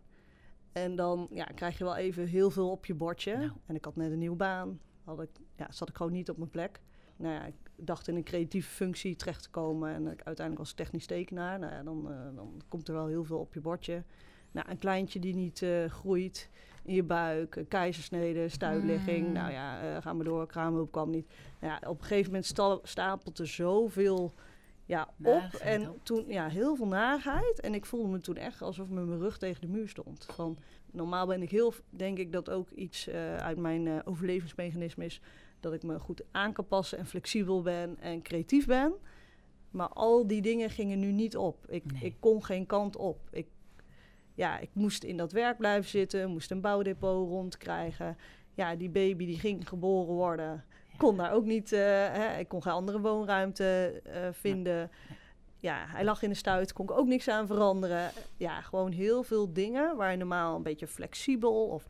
[0.71, 3.37] En dan ja, krijg je wel even heel veel op je bordje.
[3.37, 3.51] Nou.
[3.65, 4.79] En ik had net een nieuwe baan.
[5.03, 6.81] Had ik, ja, zat ik gewoon niet op mijn plek.
[7.15, 9.93] Nou ja, ik dacht in een creatieve functie terecht te komen.
[9.93, 11.59] En ik uiteindelijk als technisch tekenaar.
[11.59, 14.03] Nou ja, dan, eh, dan komt er wel heel veel op je bordje.
[14.55, 16.49] Nou, een kleintje die niet eh, groeit
[16.83, 17.63] in je buik.
[17.67, 19.27] Keizersnede, stuitligging.
[19.27, 19.33] Mm.
[19.33, 20.47] Nou ja, eh ga maar door.
[20.47, 21.27] Kraamhulp kwam niet.
[21.59, 24.33] Nou ja, op een gegeven moment sta- stapelt er zoveel
[24.85, 25.53] ja, op.
[25.61, 25.99] En op.
[26.03, 27.59] toen, ja, heel veel narigheid.
[27.59, 30.25] En ik voelde me toen echt alsof ik met mijn rug tegen de muur stond.
[30.33, 30.57] Van,
[30.91, 35.21] normaal ben ik heel, denk ik dat ook iets eh, uit mijn overlevingsmechanisme is.
[35.59, 38.93] Dat ik me goed aan kan passen en flexibel ben en creatief ben.
[39.71, 41.65] Maar al die dingen gingen nu niet op.
[41.69, 42.01] Ik, Nee.
[42.03, 43.19] ik kon geen kant op.
[43.31, 43.47] Ik,
[44.35, 48.17] ja, ik moest in dat werk blijven zitten, moest een bouwdepot rondkrijgen.
[48.53, 50.63] Ja, die baby die ging geboren worden.
[50.97, 51.79] Kon daar ook niet, eh,
[52.11, 54.91] hè, ik kon geen andere woonruimte eh, vinden.
[55.57, 58.11] Ja, hij lag in de stuit, kon ik ook niks aan veranderen.
[58.37, 61.87] Ja, gewoon heel veel dingen waar je normaal een beetje flexibel of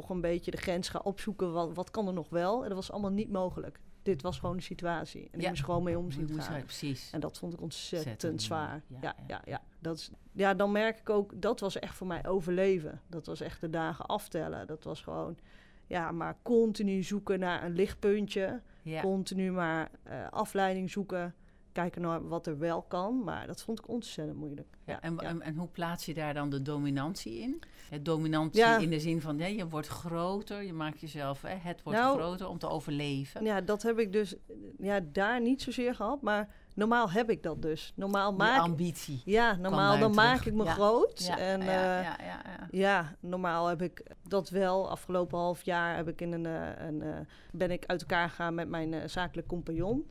[0.00, 1.52] toch een beetje de grens gaat opzoeken.
[1.52, 2.62] Wat, wat kan er nog wel?
[2.62, 3.80] En dat was allemaal niet mogelijk.
[4.02, 5.28] Dit was gewoon de situatie.
[5.32, 5.44] En Ja.
[5.44, 6.54] ik moest gewoon mee om zien Je te moest gaan.
[6.54, 7.10] uit- precies.
[7.12, 8.82] En dat vond ik ontzettend zwaar.
[9.00, 9.62] ja, Ja, ja.
[9.78, 13.00] Dat is, ja, dan merk ik ook, dat was echt voor mij overleven.
[13.06, 14.66] Dat was echt de dagen aftellen.
[14.66, 15.38] Dat was gewoon,
[15.86, 18.60] ja, maar continu zoeken naar een lichtpuntje.
[18.82, 19.00] Ja.
[19.00, 21.34] Continu maar eh, afleiding zoeken.
[21.76, 23.24] Kijken naar wat er wel kan.
[23.24, 24.76] Maar dat vond ik ontzettend moeilijk.
[24.84, 27.62] Ja, en, En, en hoe plaats je daar dan de dominantie in?
[27.90, 31.82] Het dominantie in de zin van, nee, je wordt groter, je maakt jezelf, hè, het
[31.82, 33.44] wordt Nou, groter om te overleven.
[33.44, 34.36] Ja, dat heb ik dus
[34.78, 36.22] ja, daar niet zozeer gehad.
[36.22, 37.92] Maar normaal heb ik dat dus.
[37.96, 39.22] Normaal Die maak ambitie.
[39.24, 40.72] Ja, normaal dan maak ik me Ja.
[40.72, 41.24] groot.
[41.26, 42.68] Ja, en ja, ja, ja, ja, ja.
[42.70, 44.90] ja, normaal heb ik dat wel.
[44.90, 47.18] Afgelopen half jaar heb ik in een, eh, een, eh,
[47.52, 50.10] ben ik uit elkaar gegaan met mijn eh, zakelijk compagnon.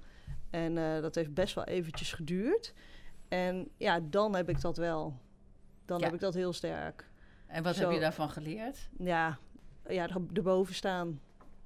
[0.55, 2.73] En eh, dat heeft best wel eventjes geduurd.
[3.27, 5.19] En ja, dan heb ik dat wel.
[5.85, 6.05] Dan Ja.
[6.05, 7.09] heb ik dat heel sterk.
[7.47, 7.81] En wat Zo.
[7.81, 8.89] heb je daarvan geleerd?
[8.97, 9.37] Ja,
[9.87, 11.19] ja er- erboven staan.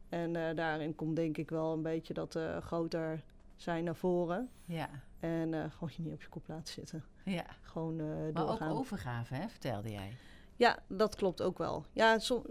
[0.10, 3.24] En eh, daarin komt denk ik wel een beetje dat eh, groter
[3.56, 4.50] zijn naar voren.
[4.66, 7.04] Ja, En eh, gewoon je niet op je kop laten zitten.
[7.26, 7.46] ja.
[7.62, 8.72] Gewoon eh Maar ook doorgaan.
[8.72, 10.12] overgave, hè, vertelde jij.
[10.56, 11.86] Ja, dat klopt ook wel.
[11.92, 12.46] Ja, som-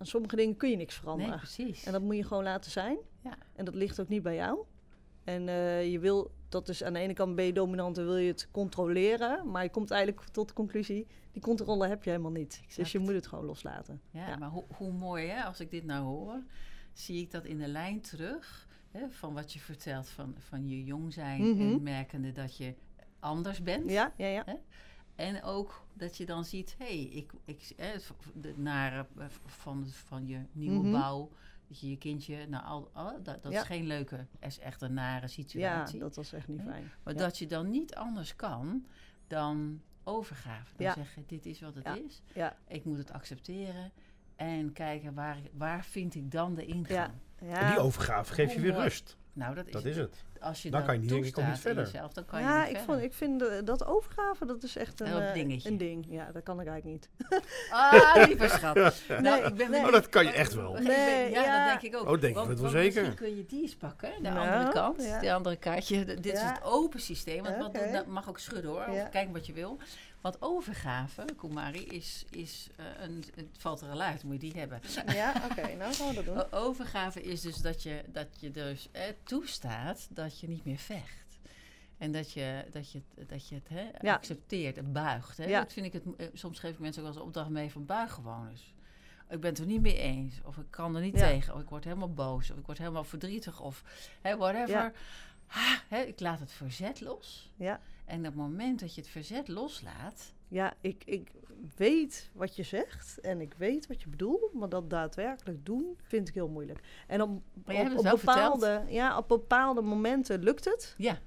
[0.00, 1.36] sommige dingen kun je niks Nee, veranderen.
[1.36, 1.84] precies.
[1.84, 2.96] en dat moet je gewoon laten zijn.
[3.22, 3.34] Ja.
[3.54, 4.58] En dat ligt ook niet bij jou.
[5.34, 8.16] En eh, je wil, dat is aan de ene kant ben je dominant en wil
[8.16, 9.50] je het controleren.
[9.50, 12.62] Maar je komt eigenlijk tot de conclusie, die controle heb je helemaal niet.
[12.76, 14.00] Dus je moet het gewoon loslaten.
[14.10, 14.36] Ja, Ja.
[14.36, 16.42] maar hoe, hoe mooi hè, als ik dit nou hoor,
[16.92, 20.84] zie ik dat in de lijn terug hè, van wat je vertelt van, van je
[20.84, 21.60] jong zijn Mhm.
[21.60, 22.74] en merkende dat je
[23.18, 23.90] anders bent.
[23.90, 24.44] Ja, ja, ja.
[25.14, 29.24] En ook dat je dan ziet, hé, hey, ik, ik, hè, v- de nare eh,
[29.46, 30.90] van, van je nieuwe Mhm.
[30.92, 31.30] bouw,
[31.70, 33.60] dat je je kindje, nou, al, al- dat, dat Ja.
[33.60, 35.98] is geen leuke, is echt een nare Ja, situatie.
[36.00, 36.90] dat was echt niet fijn.
[37.02, 37.20] Maar ja.
[37.20, 38.86] dat je dan niet anders kan
[39.26, 40.76] dan overgave.
[40.76, 40.94] Dan Ja.
[40.94, 41.94] zeggen, dit is wat het Ja.
[42.06, 42.22] is.
[42.34, 43.92] Ja, Ik moet het accepteren.
[44.36, 46.88] En kijken, waar, waar vind ik dan de ingang?
[46.98, 47.14] Ja.
[47.36, 47.70] En ja.
[47.70, 49.16] die overgave geeft je weer rust.
[49.40, 50.24] Nou, dat is, Dat is het.
[50.40, 51.84] Als je Dan dat kan je niet, ik, ook niet verder.
[51.84, 53.04] Jezelf, dan kan ja, je ik, niet vond, verder.
[53.04, 55.68] ik vind dat overgave, dat is echt een, Een eh, dingetje.
[55.70, 56.06] een ding.
[56.08, 57.08] Ja, dat kan ik eigenlijk niet.
[57.70, 58.74] Ah, lieve schat.
[59.08, 59.80] Nou, Nee, ik ben nee.
[59.84, 60.76] Oh, dat kan je echt wel.
[60.76, 61.70] Ik Nee, ben- ja, ja.
[61.70, 62.06] dat denk ik ook.
[62.08, 63.02] Oh, denk ik Want- het wel zeker.
[63.02, 65.02] Misschien kun je die eens pakken, de Nou, andere kant.
[65.02, 65.18] ja.
[65.20, 66.04] De andere kaartje.
[66.20, 67.42] Dit is het open systeem.
[67.42, 68.84] Want dat mag ook schudden hoor.
[68.88, 69.78] Of kijken wat je wil.
[70.20, 74.60] Want overgave, Kumari, is, is eh, een, het valt er al uit, moet je die
[74.60, 74.80] hebben.
[75.06, 76.52] Ja, oké, nou gaan we dat doen.
[76.66, 81.38] Overgave is dus dat je, dat je dus eh, toestaat dat je niet meer vecht.
[81.98, 84.14] En dat je, dat je, dat je het hè, Ja.
[84.14, 85.36] accepteert en buigt.
[85.36, 85.44] Hè.
[85.44, 85.60] Ja.
[85.60, 88.12] Dat vind ik het, eh, soms geef ik mensen ook als opdracht mee van buig
[88.12, 88.74] gewoon eens.
[89.28, 90.34] Ik ben het er niet mee eens.
[90.44, 91.26] Of ik kan er niet Ja.
[91.26, 91.54] tegen.
[91.54, 92.50] Of ik word helemaal boos.
[92.50, 93.60] Of ik word helemaal verdrietig.
[93.60, 93.84] Of
[94.20, 94.92] hè, whatever.
[95.46, 97.50] Ah, hè, ik laat het verzet los.
[97.56, 97.80] Ja.
[98.10, 100.32] En op het moment dat je het verzet loslaat...
[100.48, 101.30] Ja, ik, ik
[101.76, 106.28] weet wat je zegt en ik weet wat je bedoelt, maar dat daadwerkelijk doen vind
[106.28, 106.80] ik heel moeilijk.
[107.06, 107.30] En op,
[107.66, 111.18] op, bepaalde, ja, op bepaalde momenten lukt het, Ja,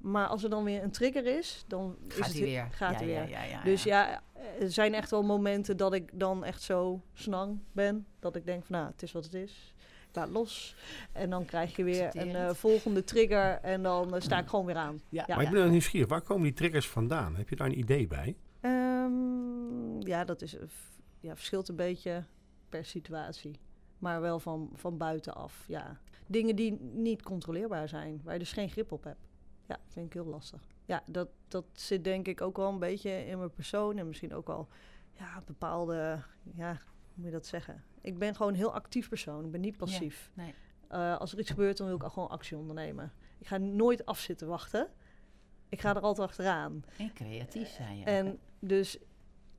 [0.00, 2.68] maar als er dan weer een trigger is, dan is gaat het hij weer.
[2.70, 3.28] Gaat ja, hij weer.
[3.28, 4.08] Ja, ja, Dus ja.
[4.08, 4.22] ja,
[4.60, 8.64] er zijn echt wel momenten dat ik dan echt zo snang ben, dat ik denk
[8.64, 9.74] van nou, het is wat het is.
[10.12, 10.76] Laat los.
[11.12, 14.66] En dan krijg je weer een eh, volgende trigger en dan eh, sta ik gewoon
[14.66, 15.00] weer aan.
[15.08, 15.24] Ja.
[15.26, 15.34] Ja.
[15.34, 16.08] Maar ik ben dan nieuwsgierig.
[16.08, 17.36] Waar komen die triggers vandaan?
[17.36, 18.36] Heb je daar een idee bij?
[18.60, 20.62] Ehm, ja, dat is, eh,
[21.20, 22.24] ja, verschilt een beetje
[22.68, 23.58] per situatie.
[23.98, 26.00] Maar wel van, van buitenaf, ja.
[26.26, 29.28] Dingen die niet controleerbaar zijn, waar je dus geen grip op hebt.
[29.66, 30.60] Ja, vind ik heel lastig.
[30.84, 33.98] Ja, dat, dat zit denk ik ook wel een beetje in mijn persoon.
[33.98, 34.68] En misschien ook wel
[35.12, 36.22] ja, bepaalde,
[36.54, 37.84] ja, hoe moet je dat zeggen?
[38.00, 39.44] Ik ben gewoon een heel actief persoon.
[39.44, 40.30] Ik ben niet passief.
[40.34, 40.54] nee.
[40.88, 43.12] Eh, als er iets gebeurt, dan wil ik gewoon actie ondernemen.
[43.38, 44.88] Ik ga nooit afzitten wachten.
[45.68, 46.84] Ik ga er altijd achteraan.
[46.98, 48.04] En creatief zijn je.
[48.04, 48.98] En dus,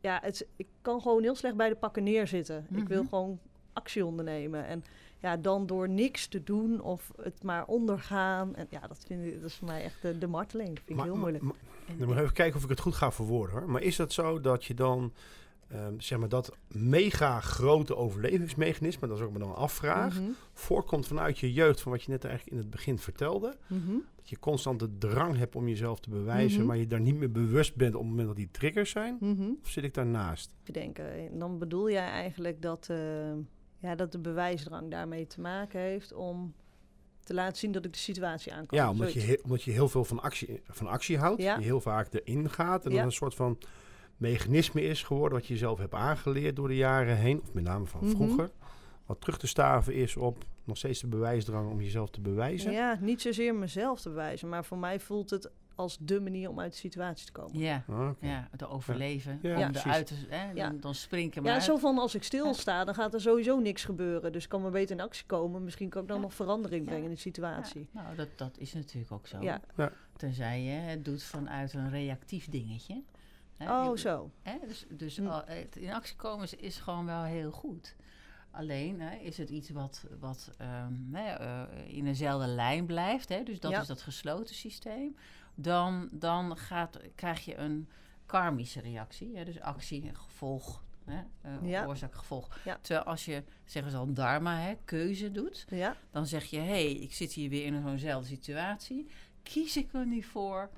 [0.02, 2.68] ja, het, ik kan gewoon heel slecht bij de pakken neerzitten.
[2.76, 3.10] Ik wil Mhm.
[3.10, 3.40] gewoon
[3.74, 4.66] actie ondernemen.
[4.66, 4.84] En
[5.20, 8.56] ja, dan door niks te doen of het maar ondergaan.
[8.56, 10.70] En ja, dat, vind ik, dat is voor mij echt de, de marteling.
[10.70, 11.44] Dat vind ik Maar- heel moeilijk.
[11.44, 11.56] maar-
[11.98, 13.70] Dan moet ik even kijken of ik het goed ga verwoorden hoor.
[13.70, 15.14] Maar is dat zo dat je dan,
[15.72, 20.30] ehm, zeg maar, dat mega grote overlevingsmechanisme, dat is ook maar dan een afvraag, Mhm,
[20.54, 23.56] voorkomt vanuit je jeugd, van wat je net eigenlijk in het begin vertelde?
[23.68, 23.92] mhm.
[24.16, 26.68] Dat je constant de drang hebt om jezelf te bewijzen, Mhm.
[26.68, 29.18] maar je daar niet meer bewust bent op het moment dat die triggers zijn?
[29.64, 30.54] Of zit ik daarnaast?
[30.64, 31.12] Te denken.
[31.14, 32.98] En Dan bedoel jij eigenlijk dat, eh,
[33.78, 36.54] ja, dat de bewijsdrang daarmee te maken heeft om
[37.24, 38.78] te laten zien dat ik de situatie aankan.
[38.78, 39.44] Ja, omdat je, Zoiets.
[39.44, 41.42] omdat je heel veel van actie, van actie houdt.
[41.42, 41.56] Ja.
[41.58, 42.86] Je heel vaak erin gaat.
[42.86, 42.98] En Ja.
[42.98, 43.58] dat een soort van
[44.22, 47.42] mechanisme is geworden wat je zelf hebt aangeleerd door de jaren heen.
[47.42, 48.16] Of met name van Mhm.
[48.16, 48.50] vroeger.
[49.06, 52.72] Wat terug te staven is op nog steeds de bewijsdrang om jezelf te bewijzen.
[52.72, 56.60] Ja, niet zozeer mezelf te bewijzen, maar voor mij voelt het als de manier om
[56.60, 57.60] uit de situatie te komen.
[57.60, 58.26] Ja, oké.
[58.28, 59.40] ja, te overleven.
[59.42, 59.84] Ja, om precies.
[59.86, 60.14] eruit te...
[60.30, 60.70] Hè, Ja.
[60.70, 61.64] dan, dan springen maar Ja, uit.
[61.64, 64.32] zo van als ik stilsta, dan gaat er sowieso niks gebeuren.
[64.32, 65.64] Dus ik kan maar beter in actie komen.
[65.64, 66.24] Misschien kan ik dan Ja.
[66.24, 66.88] nog verandering Ja.
[66.90, 67.88] brengen in de Ja, situatie.
[67.92, 69.38] nou, dat, dat is natuurlijk ook zo.
[69.42, 69.62] Ja.
[70.18, 73.02] Tenzij je het doet vanuit een reactief dingetje.
[73.62, 74.32] Hè, Oh, zo.
[74.42, 75.28] Hè, dus dus Hm.
[75.28, 77.96] al- het in actie komen is, is gewoon wel heel goed.
[78.52, 83.44] Alleen hè, is het iets wat, wat ehm, hè, eh, in dezelfde lijn blijft, hè,
[83.44, 83.82] dus dat Ja.
[83.82, 85.16] is dat gesloten systeem,
[85.56, 87.90] dan, dan gaat, krijg je een
[88.26, 89.38] karmische reactie.
[89.38, 91.86] Hè, dus actie gevolg, hè, eh, Ja.
[91.86, 92.58] oorzaak gevolg.
[92.64, 92.78] Ja.
[92.82, 96.64] Terwijl als je, zeggen ze al, dharma, hè, keuze doet, Ja, dan zeg je, hé,
[96.66, 99.08] hey, ik zit hier weer in zo'nzelfde situatie.
[99.44, 100.70] Kies ik er nu voor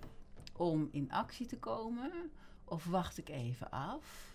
[0.58, 2.12] om in actie te komen?
[2.66, 4.32] Of wacht ik even af?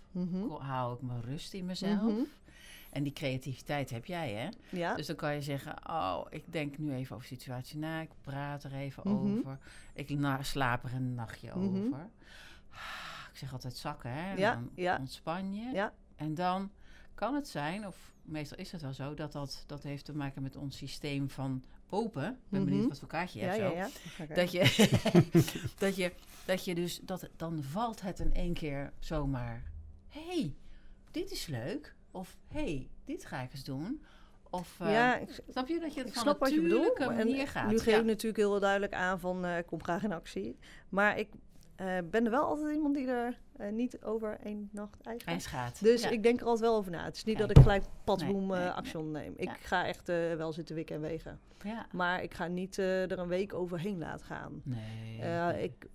[0.49, 2.03] Ko- Hou ik mijn rust in mezelf?
[2.03, 2.21] Mhm.
[2.91, 4.49] En die creativiteit heb jij, hè?
[4.79, 4.95] ja.
[4.95, 8.01] Dus dan kan je zeggen, oh, ik denk nu even over de situatie na.
[8.01, 9.39] Ik praat er even Mhm.
[9.39, 9.59] over.
[9.93, 11.77] Ik slaap er een nachtje Mhm.
[11.87, 12.09] over.
[12.71, 12.79] Ah,
[13.33, 14.33] Ik zeg altijd zakken, hè?
[14.35, 14.97] Ja, dan ja.
[15.01, 15.71] ontspan je.
[15.73, 15.93] Ja.
[16.17, 16.71] En dan
[17.15, 20.43] kan het zijn, of meestal is het wel zo, dat dat, dat heeft te maken
[20.43, 22.31] met ons systeem van open.
[22.31, 24.27] Ik ben benieuwd wat voor kaartje je hebt zo.
[24.35, 24.61] Dat je,
[25.79, 26.13] dat je,
[26.49, 29.63] dat je dus, dat, dan valt het in één keer zomaar.
[30.09, 30.55] hey,
[31.11, 31.95] dit is leuk.
[32.11, 34.03] Of hey, dit ga ik eens doen.
[34.51, 36.99] Of uh, ja, ik, snap je dat je het van snap wat je bedoelt.
[36.99, 37.71] manier gaat?
[37.71, 37.99] nu geef ja.
[37.99, 40.59] ik natuurlijk heel duidelijk aan van eh, ik kom graag in actie.
[40.89, 41.29] Maar ik
[41.79, 45.83] eh, ben er wel altijd iemand die er eh, niet over één nacht ijs gaat.
[45.83, 46.09] Dus ja.
[46.09, 47.05] ik denk er altijd wel over na.
[47.05, 47.49] Het is niet Kijk.
[47.49, 49.33] dat ik gelijk patsboom Nee, eh, nee, actie onderneem.
[49.37, 51.41] Ik ga echt eh, wel zitten wikken en wegen.
[51.65, 51.87] ja.
[51.93, 54.63] Maar ik ga niet eh, er een week overheen laten gaan.
[54.65, 55.21] Nee.
[55.21, 55.87] Eh, ik,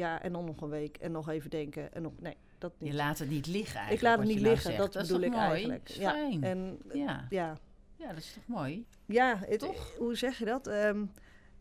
[0.00, 1.92] ja, en dan nog een week en nog even denken.
[1.92, 2.94] En nog, nee, dat je niet.
[2.94, 4.02] laat het niet liggen eigenlijk.
[4.02, 5.42] ik laat het niet je nou liggen, dat, bedoel ik mooi?
[5.42, 5.88] eigenlijk.
[5.88, 6.42] Ja, Fijn.
[6.42, 7.26] en ja.
[7.30, 7.58] ja,
[7.96, 8.86] ja, dat is toch mooi?
[9.06, 9.96] Ja, het, Toch?
[9.96, 10.66] hoe zeg je dat?
[10.66, 11.04] Ehm,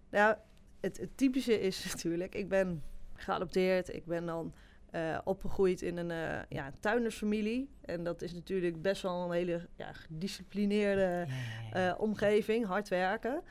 [0.10, 0.36] nou,
[0.80, 4.54] het, het typische is natuurlijk, ik ben geadopteerd, ik ben dan
[4.91, 7.69] eh, opgegroeid in een eh, ja, tuindersfamilie.
[7.82, 11.28] En dat is natuurlijk best wel een hele ja, gedisciplineerde
[11.71, 13.41] eh, omgeving, hard werken.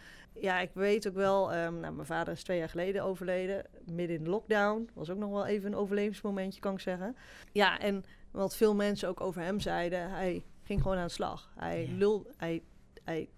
[0.40, 4.16] Ja, ik weet ook wel, ehm, nou, mijn vader is twee jaar geleden overleden, midden
[4.16, 4.88] in de lockdown.
[4.94, 7.16] Was ook nog wel even een overlevingsmomentje, kan ik zeggen.
[7.53, 11.51] Ja, en wat veel mensen ook over hem zeiden, hij ging gewoon aan de slag.
[11.55, 11.96] Hij Ja.
[11.96, 12.62] lul, hij,
[13.05, 13.29] hij,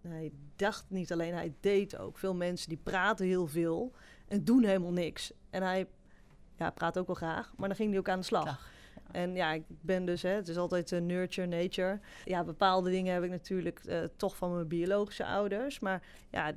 [0.00, 2.18] hij dacht niet alleen, hij deed ook.
[2.18, 3.92] Veel mensen die praten heel veel
[4.28, 5.32] en doen helemaal niks.
[5.50, 5.86] En hij
[6.56, 8.70] ja, praat ook wel graag, maar dan ging hij ook aan de slag.
[9.12, 12.00] En ja, ik ben dus, hè, het is altijd uh, nurture, nature.
[12.24, 15.78] Ja, bepaalde dingen heb ik natuurlijk eh, toch van mijn biologische ouders.
[15.78, 16.52] Maar ja,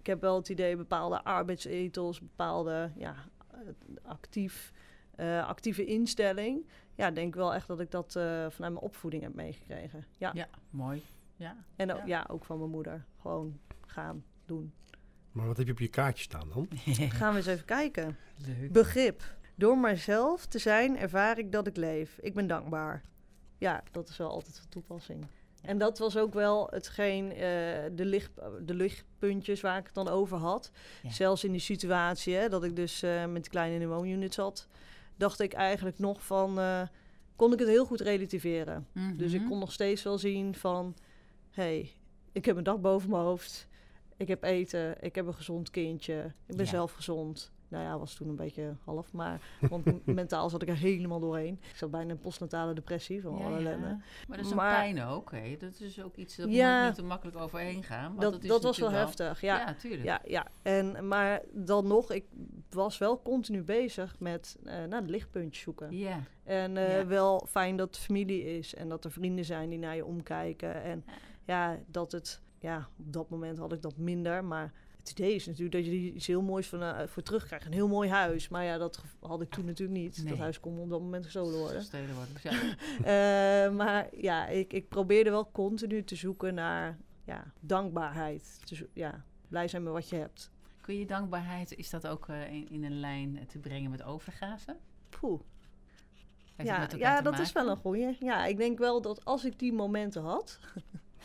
[0.00, 3.14] ik heb wel het idee, bepaalde arbeidsethos, bepaalde ja,
[3.50, 3.58] eh,
[4.02, 4.72] actief,
[5.14, 6.66] eh, actieve instelling.
[6.94, 10.06] Ja, ik denk wel echt dat ik dat eh, vanuit mijn opvoeding heb meegekregen.
[10.18, 10.30] Ja.
[10.34, 11.02] Ja, mooi.
[11.36, 11.56] Ja.
[11.76, 12.04] En ook, Ja.
[12.06, 12.26] ja.
[12.28, 13.04] ook van mijn moeder.
[13.20, 14.72] Gewoon gaan, doen.
[15.32, 16.68] Maar wat heb je op je kaartje staan dan?
[17.18, 18.16] Gaan we eens even kijken.
[18.46, 18.72] Leuk.
[18.72, 19.22] Begrip.
[19.60, 22.18] Door mijzelf te zijn ervaar ik dat ik leef.
[22.20, 23.02] Ik ben dankbaar.
[23.58, 25.26] Ja, dat is wel altijd van toepassing.
[25.62, 27.38] En dat was ook wel hetgeen, eh,
[27.92, 28.30] de, licht,
[28.66, 30.70] de lichtpuntjes waar ik het dan over had.
[31.02, 31.10] Ja.
[31.10, 34.34] Zelfs in die situatie hè, dat ik dus eh, met die kleine in de woonunit
[34.34, 34.68] zat,
[35.16, 36.82] dacht ik eigenlijk nog van, eh,
[37.36, 38.86] kon ik het heel goed relativeren.
[39.16, 39.48] Dus ik Mhm.
[39.48, 40.94] kon nog steeds wel zien van,
[41.50, 41.92] hé, hey,
[42.32, 43.68] ik heb een dak boven mijn hoofd.
[44.16, 46.70] Ik heb eten, ik heb een gezond kindje, ik ben Ja.
[46.70, 47.52] zelf gezond.
[47.70, 51.58] Nou ja, was toen een beetje half, maar want mentaal zat ik er helemaal doorheen.
[51.70, 53.58] Ik zat bijna in postnatale depressie van Ja, alle ja.
[53.58, 53.86] ellende.
[54.28, 55.56] Maar dat is een Maar- pijn ook, hè?
[55.56, 56.76] Dat is ook iets dat Ja.
[56.78, 58.08] moet niet te makkelijk overheen gaan.
[58.08, 59.74] want Dat, dat, is dat was wel heftig, Ja, ja.
[59.74, 60.02] tuurlijk.
[60.04, 60.46] Ja, ja.
[60.62, 62.24] En, maar dan nog, ik
[62.70, 65.96] was wel continu bezig met eh naar de lichtpuntjes zoeken.
[65.96, 66.20] Ja.
[66.44, 69.96] En eh, wel fijn dat het familie is en dat er vrienden zijn die naar
[69.96, 70.82] je omkijken.
[70.82, 71.04] En
[71.44, 74.44] ja, dat het, ja, op dat moment had ik dat minder.
[74.44, 74.72] Maar
[75.10, 77.66] het idee is natuurlijk dat je iets heel moois van, eh, voor terugkrijgt.
[77.66, 78.48] Een heel mooi huis.
[78.48, 80.16] Maar ja, dat had ik toen natuurlijk niet.
[80.16, 80.26] Nee.
[80.28, 81.82] Dat huis kon op dat moment gestolen worden.
[81.82, 82.34] Stelen worden.
[82.42, 83.66] Ja.
[83.66, 88.60] Eh, maar ja, ik, ik probeerde wel continu te zoeken naar ja, dankbaarheid.
[88.64, 90.50] Zo- ja, blij zijn met wat je hebt.
[90.80, 94.76] Kun je dankbaarheid, is dat ook eh, in, in een lijn te brengen met overgave?
[95.08, 95.40] Poeh.
[96.56, 98.16] Heeft Ja, ja dat is wel een goeie.
[98.20, 100.58] Ja, ik denk wel dat als ik die momenten had,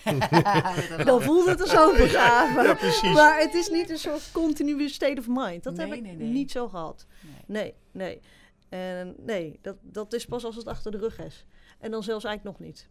[1.05, 2.63] dan voelde het als overgave.
[2.63, 3.13] Ja, precies.
[3.13, 5.63] Maar het is niet een soort continue state of mind.
[5.63, 6.27] Dat heb ik nee, nee.
[6.27, 7.05] niet zo gehad.
[7.21, 7.43] Nee.
[7.45, 8.21] Nee, nee.
[8.69, 11.45] En nee, dat, dat is pas als het achter de rug is.
[11.79, 12.89] En dan zelfs eigenlijk nog niet.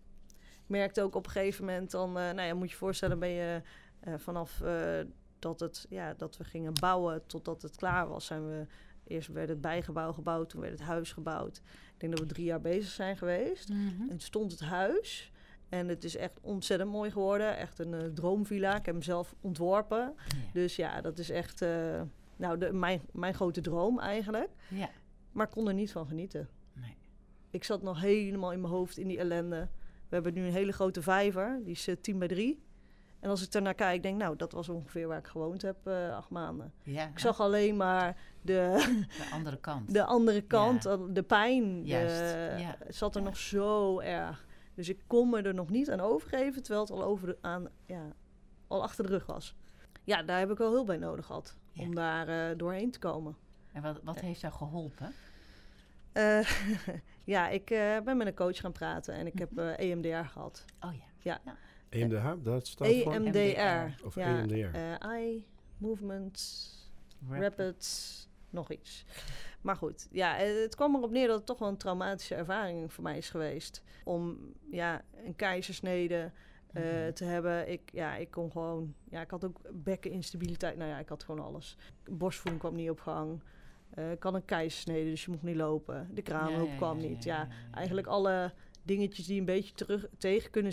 [0.65, 3.19] Ik merkte ook op een gegeven moment dan, eh, nou ja, moet je je voorstellen,
[3.19, 3.63] ben je
[4.01, 5.01] eh, vanaf eh,
[5.39, 8.67] dat, het, ja, dat we gingen bouwen totdat het klaar was, zijn we.
[9.07, 11.57] Eerst werd het bijgebouw gebouwd, toen werd het huis gebouwd.
[11.95, 13.69] Ik denk dat we drie jaar bezig zijn geweest.
[13.69, 14.01] Mhm.
[14.01, 15.33] En toen stond het huis.
[15.69, 17.57] En het is echt ontzettend mooi geworden.
[17.57, 18.71] Echt een eh, droomvilla.
[18.77, 19.99] Ik heb hem zelf ontworpen.
[19.99, 20.35] Ja.
[20.53, 22.01] Dus ja, dat is echt eh,
[22.37, 24.51] nou, de, mijn, mijn grote droom eigenlijk.
[24.69, 24.89] Ja.
[25.33, 26.49] Maar ik kon er niet van genieten.
[26.73, 26.97] Nee.
[27.51, 29.69] Ik zat nog helemaal in mijn hoofd in die ellende.
[30.09, 31.61] We hebben nu een hele grote vijver.
[31.65, 32.63] Die is eh, 10 bij 3.
[33.21, 35.89] En als ik daarnaar kijk, denk ik, nou, dat was ongeveer waar ik gewoond heb
[36.13, 36.73] acht maanden.
[36.83, 38.53] Ja, Ik zag alleen maar de,
[39.19, 39.93] de andere kant.
[39.95, 40.97] de andere kant, Ja.
[40.97, 41.87] de pijn.
[41.87, 44.47] Juist, de- Zat er nog zo erg.
[44.75, 47.69] Dus ik kon me er nog niet aan overgeven, terwijl het al, over de, aan,
[47.87, 48.13] ja,
[48.67, 49.57] al achter de rug was.
[50.05, 51.83] Ja, daar heb ik wel hulp bij nodig gehad Ja.
[51.83, 53.37] om daar eh, doorheen te komen.
[53.73, 55.13] En wat, wat heeft jou geholpen?
[56.13, 56.49] Eh,
[57.25, 59.61] ja, ik eh, ben met een coach gaan praten en ik heb Mhm.
[59.69, 60.65] eh, EMDR gehad.
[60.81, 61.41] Oh ja.
[61.89, 63.13] EMDH, dat staat E voor?
[63.13, 64.05] EMDR.
[64.07, 64.75] Of ja, EMDR.
[64.77, 65.45] eh, eye
[65.79, 66.63] movement
[67.31, 69.05] Rapid, nog iets.
[69.61, 72.93] Maar goed, ja, eh, het kwam erop neer dat het toch wel een traumatische ervaring
[72.93, 73.83] voor mij is geweest.
[74.05, 74.39] Om
[74.71, 76.31] ja, een keizersnede
[76.73, 77.13] eh, Mhm.
[77.13, 77.71] te hebben.
[77.71, 80.77] Ik, ja, ik kon gewoon, ja, ik had ook bekkeninstabiliteit.
[80.77, 81.77] Nou ja, ik had gewoon alles.
[82.11, 83.43] Borstvoeding kwam niet op gang.
[83.91, 86.09] Eh, ik had een keizersnede, dus je mocht niet lopen.
[86.15, 87.25] De kraamhulp Ja, ja, kwam ja, niet.
[87.25, 90.73] ja, eigenlijk alle dingetjes die een beetje terug tegen kunnen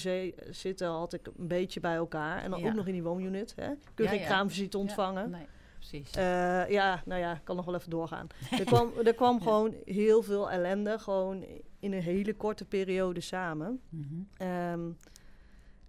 [0.49, 2.43] zitten, had ik een beetje bij elkaar.
[2.43, 3.53] En dan ook nog in die woonunit.
[3.55, 3.71] Hè.
[3.93, 5.29] Kun je geen kraamvisite ontvangen.
[5.29, 5.45] Nee,
[5.89, 6.11] precies.
[6.11, 8.27] Eh, ja, nou ja, ik kan nog wel even doorgaan.
[8.59, 11.43] Er kwam, er kwam gewoon heel veel ellende, gewoon
[11.79, 13.81] in een hele korte periode samen.
[13.89, 14.13] Mhm.
[14.37, 14.89] Ehm,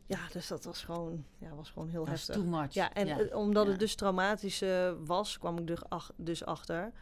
[0.07, 2.35] ja, dus dat was gewoon, ja, was gewoon heel Dat heftig.
[2.35, 2.73] too much.
[2.75, 3.71] Ja, en eh, omdat Ja.
[3.71, 6.93] het dus traumatisch eh, was, kwam ik ach- dus achter.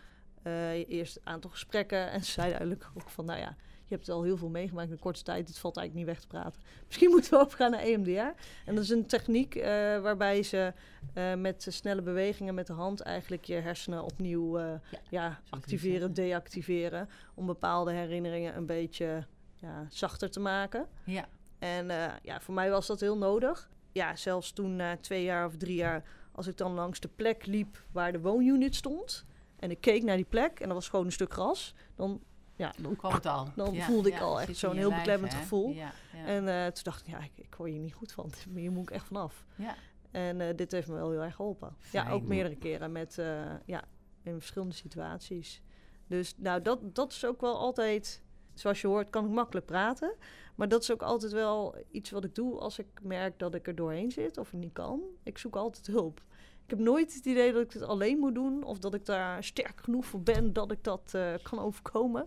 [0.86, 3.56] Eerst een aantal gesprekken en ze zeiden eigenlijk ook van, nou ja,
[3.90, 6.26] je hebt al heel veel meegemaakt in een korte tijd, het valt eigenlijk niet weg
[6.26, 6.62] te praten.
[6.86, 8.42] Misschien moeten we overgaan naar EMDR.
[8.66, 10.72] En dat is een techniek eh, waarbij ze
[11.14, 14.72] eh, met snelle bewegingen met de hand eigenlijk je hersenen opnieuw eh,
[15.08, 19.26] ja, activeren, deactiveren, om bepaalde herinneringen een beetje
[19.56, 20.86] ja, zachter te maken.
[21.04, 21.28] Ja.
[21.58, 21.86] En
[22.22, 23.70] ja, voor mij was dat heel nodig.
[23.92, 27.46] Ja, zelfs toen na twee jaar of drie jaar, als ik dan langs de plek
[27.46, 29.24] liep waar de woonunit stond.
[29.56, 31.74] En ik keek naar die plek en er was gewoon een stuk gras.
[31.94, 32.20] Dan,
[32.60, 33.48] ja, dan kwam het al.
[33.54, 35.70] Dan Ja, voelde ik ja, al echt zo'n je heel lijf, beklemmend gevoel.
[35.70, 35.92] Ja.
[36.24, 38.32] En eh, toen dacht ik, ja, ik, ik word hier niet goed van.
[38.54, 39.44] Hier moet ik echt vanaf.
[39.54, 39.74] ja.
[40.10, 41.76] En eh, dit heeft me wel heel erg geholpen.
[41.92, 43.84] Ja, ook meerdere keren met, eh, ja,
[44.22, 45.62] in verschillende situaties.
[46.06, 48.22] Dus nou, dat, dat is ook wel altijd,
[48.54, 50.14] zoals je hoort, kan ik makkelijk praten.
[50.54, 53.66] Maar dat is ook altijd wel iets wat ik doe als ik merk dat ik
[53.66, 55.00] er doorheen zit of niet kan.
[55.22, 56.22] Ik zoek altijd hulp.
[56.70, 59.44] Ik heb nooit het idee dat ik het alleen moet doen of dat ik daar
[59.44, 62.26] sterk genoeg voor ben dat ik dat eh, kan overkomen.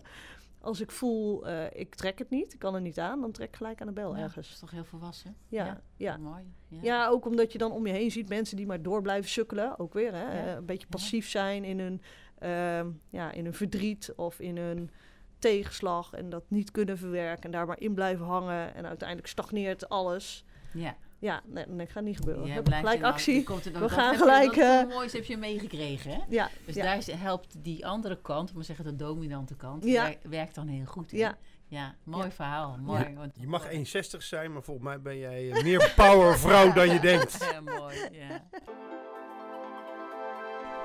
[0.60, 3.48] Als ik voel, eh, ik trek het niet, ik kan er niet aan, dan trek
[3.48, 4.50] ik gelijk aan de bel Ja, Dat ergens.
[4.50, 5.36] is toch heel volwassen?
[5.48, 6.16] Ja, ja.
[6.16, 6.42] Mooi.
[6.68, 6.78] Ja.
[6.82, 9.78] Ja, ook omdat je dan om je heen ziet mensen die maar door blijven sukkelen.
[9.78, 10.44] Ook weer, hè?
[10.50, 10.56] Ja.
[10.56, 10.96] Een beetje Ja.
[10.96, 12.02] passief zijn in hun,
[12.38, 14.90] ehm, ja, in hun verdriet of in hun
[15.38, 16.12] tegenslag.
[16.12, 18.74] En dat niet kunnen verwerken en daar maar in blijven hangen.
[18.74, 20.44] En uiteindelijk stagneert alles.
[20.72, 20.96] ja.
[21.24, 22.46] Ja, nee, nee gaat niet gebeuren.
[22.46, 23.44] Ja, gelijk nou- actie.
[23.66, 26.18] er We dat gaan heb gelijk, Je, dat eh, moois heb je meegekregen, hè?
[26.28, 26.82] Ja, Dus ja.
[26.82, 30.12] daar is- helpt die andere kant, maar zeggen de dominante kant, Ja.
[30.22, 31.10] werkt dan heel goed.
[31.10, 31.16] hè?
[31.16, 31.36] Ja.
[31.68, 32.30] Ja, mooi Ja.
[32.30, 32.76] verhaal.
[32.80, 33.14] Mooi.
[33.16, 37.00] want- Je mag 1,60 zijn, maar volgens mij ben jij eh, meer powervrouw dan je
[37.00, 37.48] denkt.
[37.52, 38.42] Ja, mooi, ja.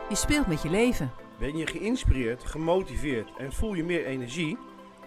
[0.09, 1.11] Je speelt met je leven.
[1.39, 4.57] Ben je geïnspireerd, gemotiveerd en voel je meer energie?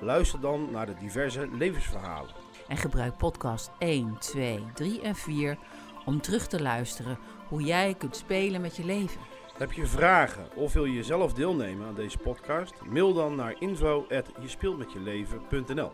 [0.01, 2.42] Luister dan naar de diverse levensverhalen.
[2.69, 5.59] En gebruik podcast 1, 2, 3 en 4
[6.05, 9.21] om terug te luisteren hoe jij kunt spelen met je leven.
[9.59, 12.75] Heb je vragen of wil je zelf deelnemen aan deze podcast?
[12.91, 15.93] Mail dan naar info@jespeeltmetjeleven.nl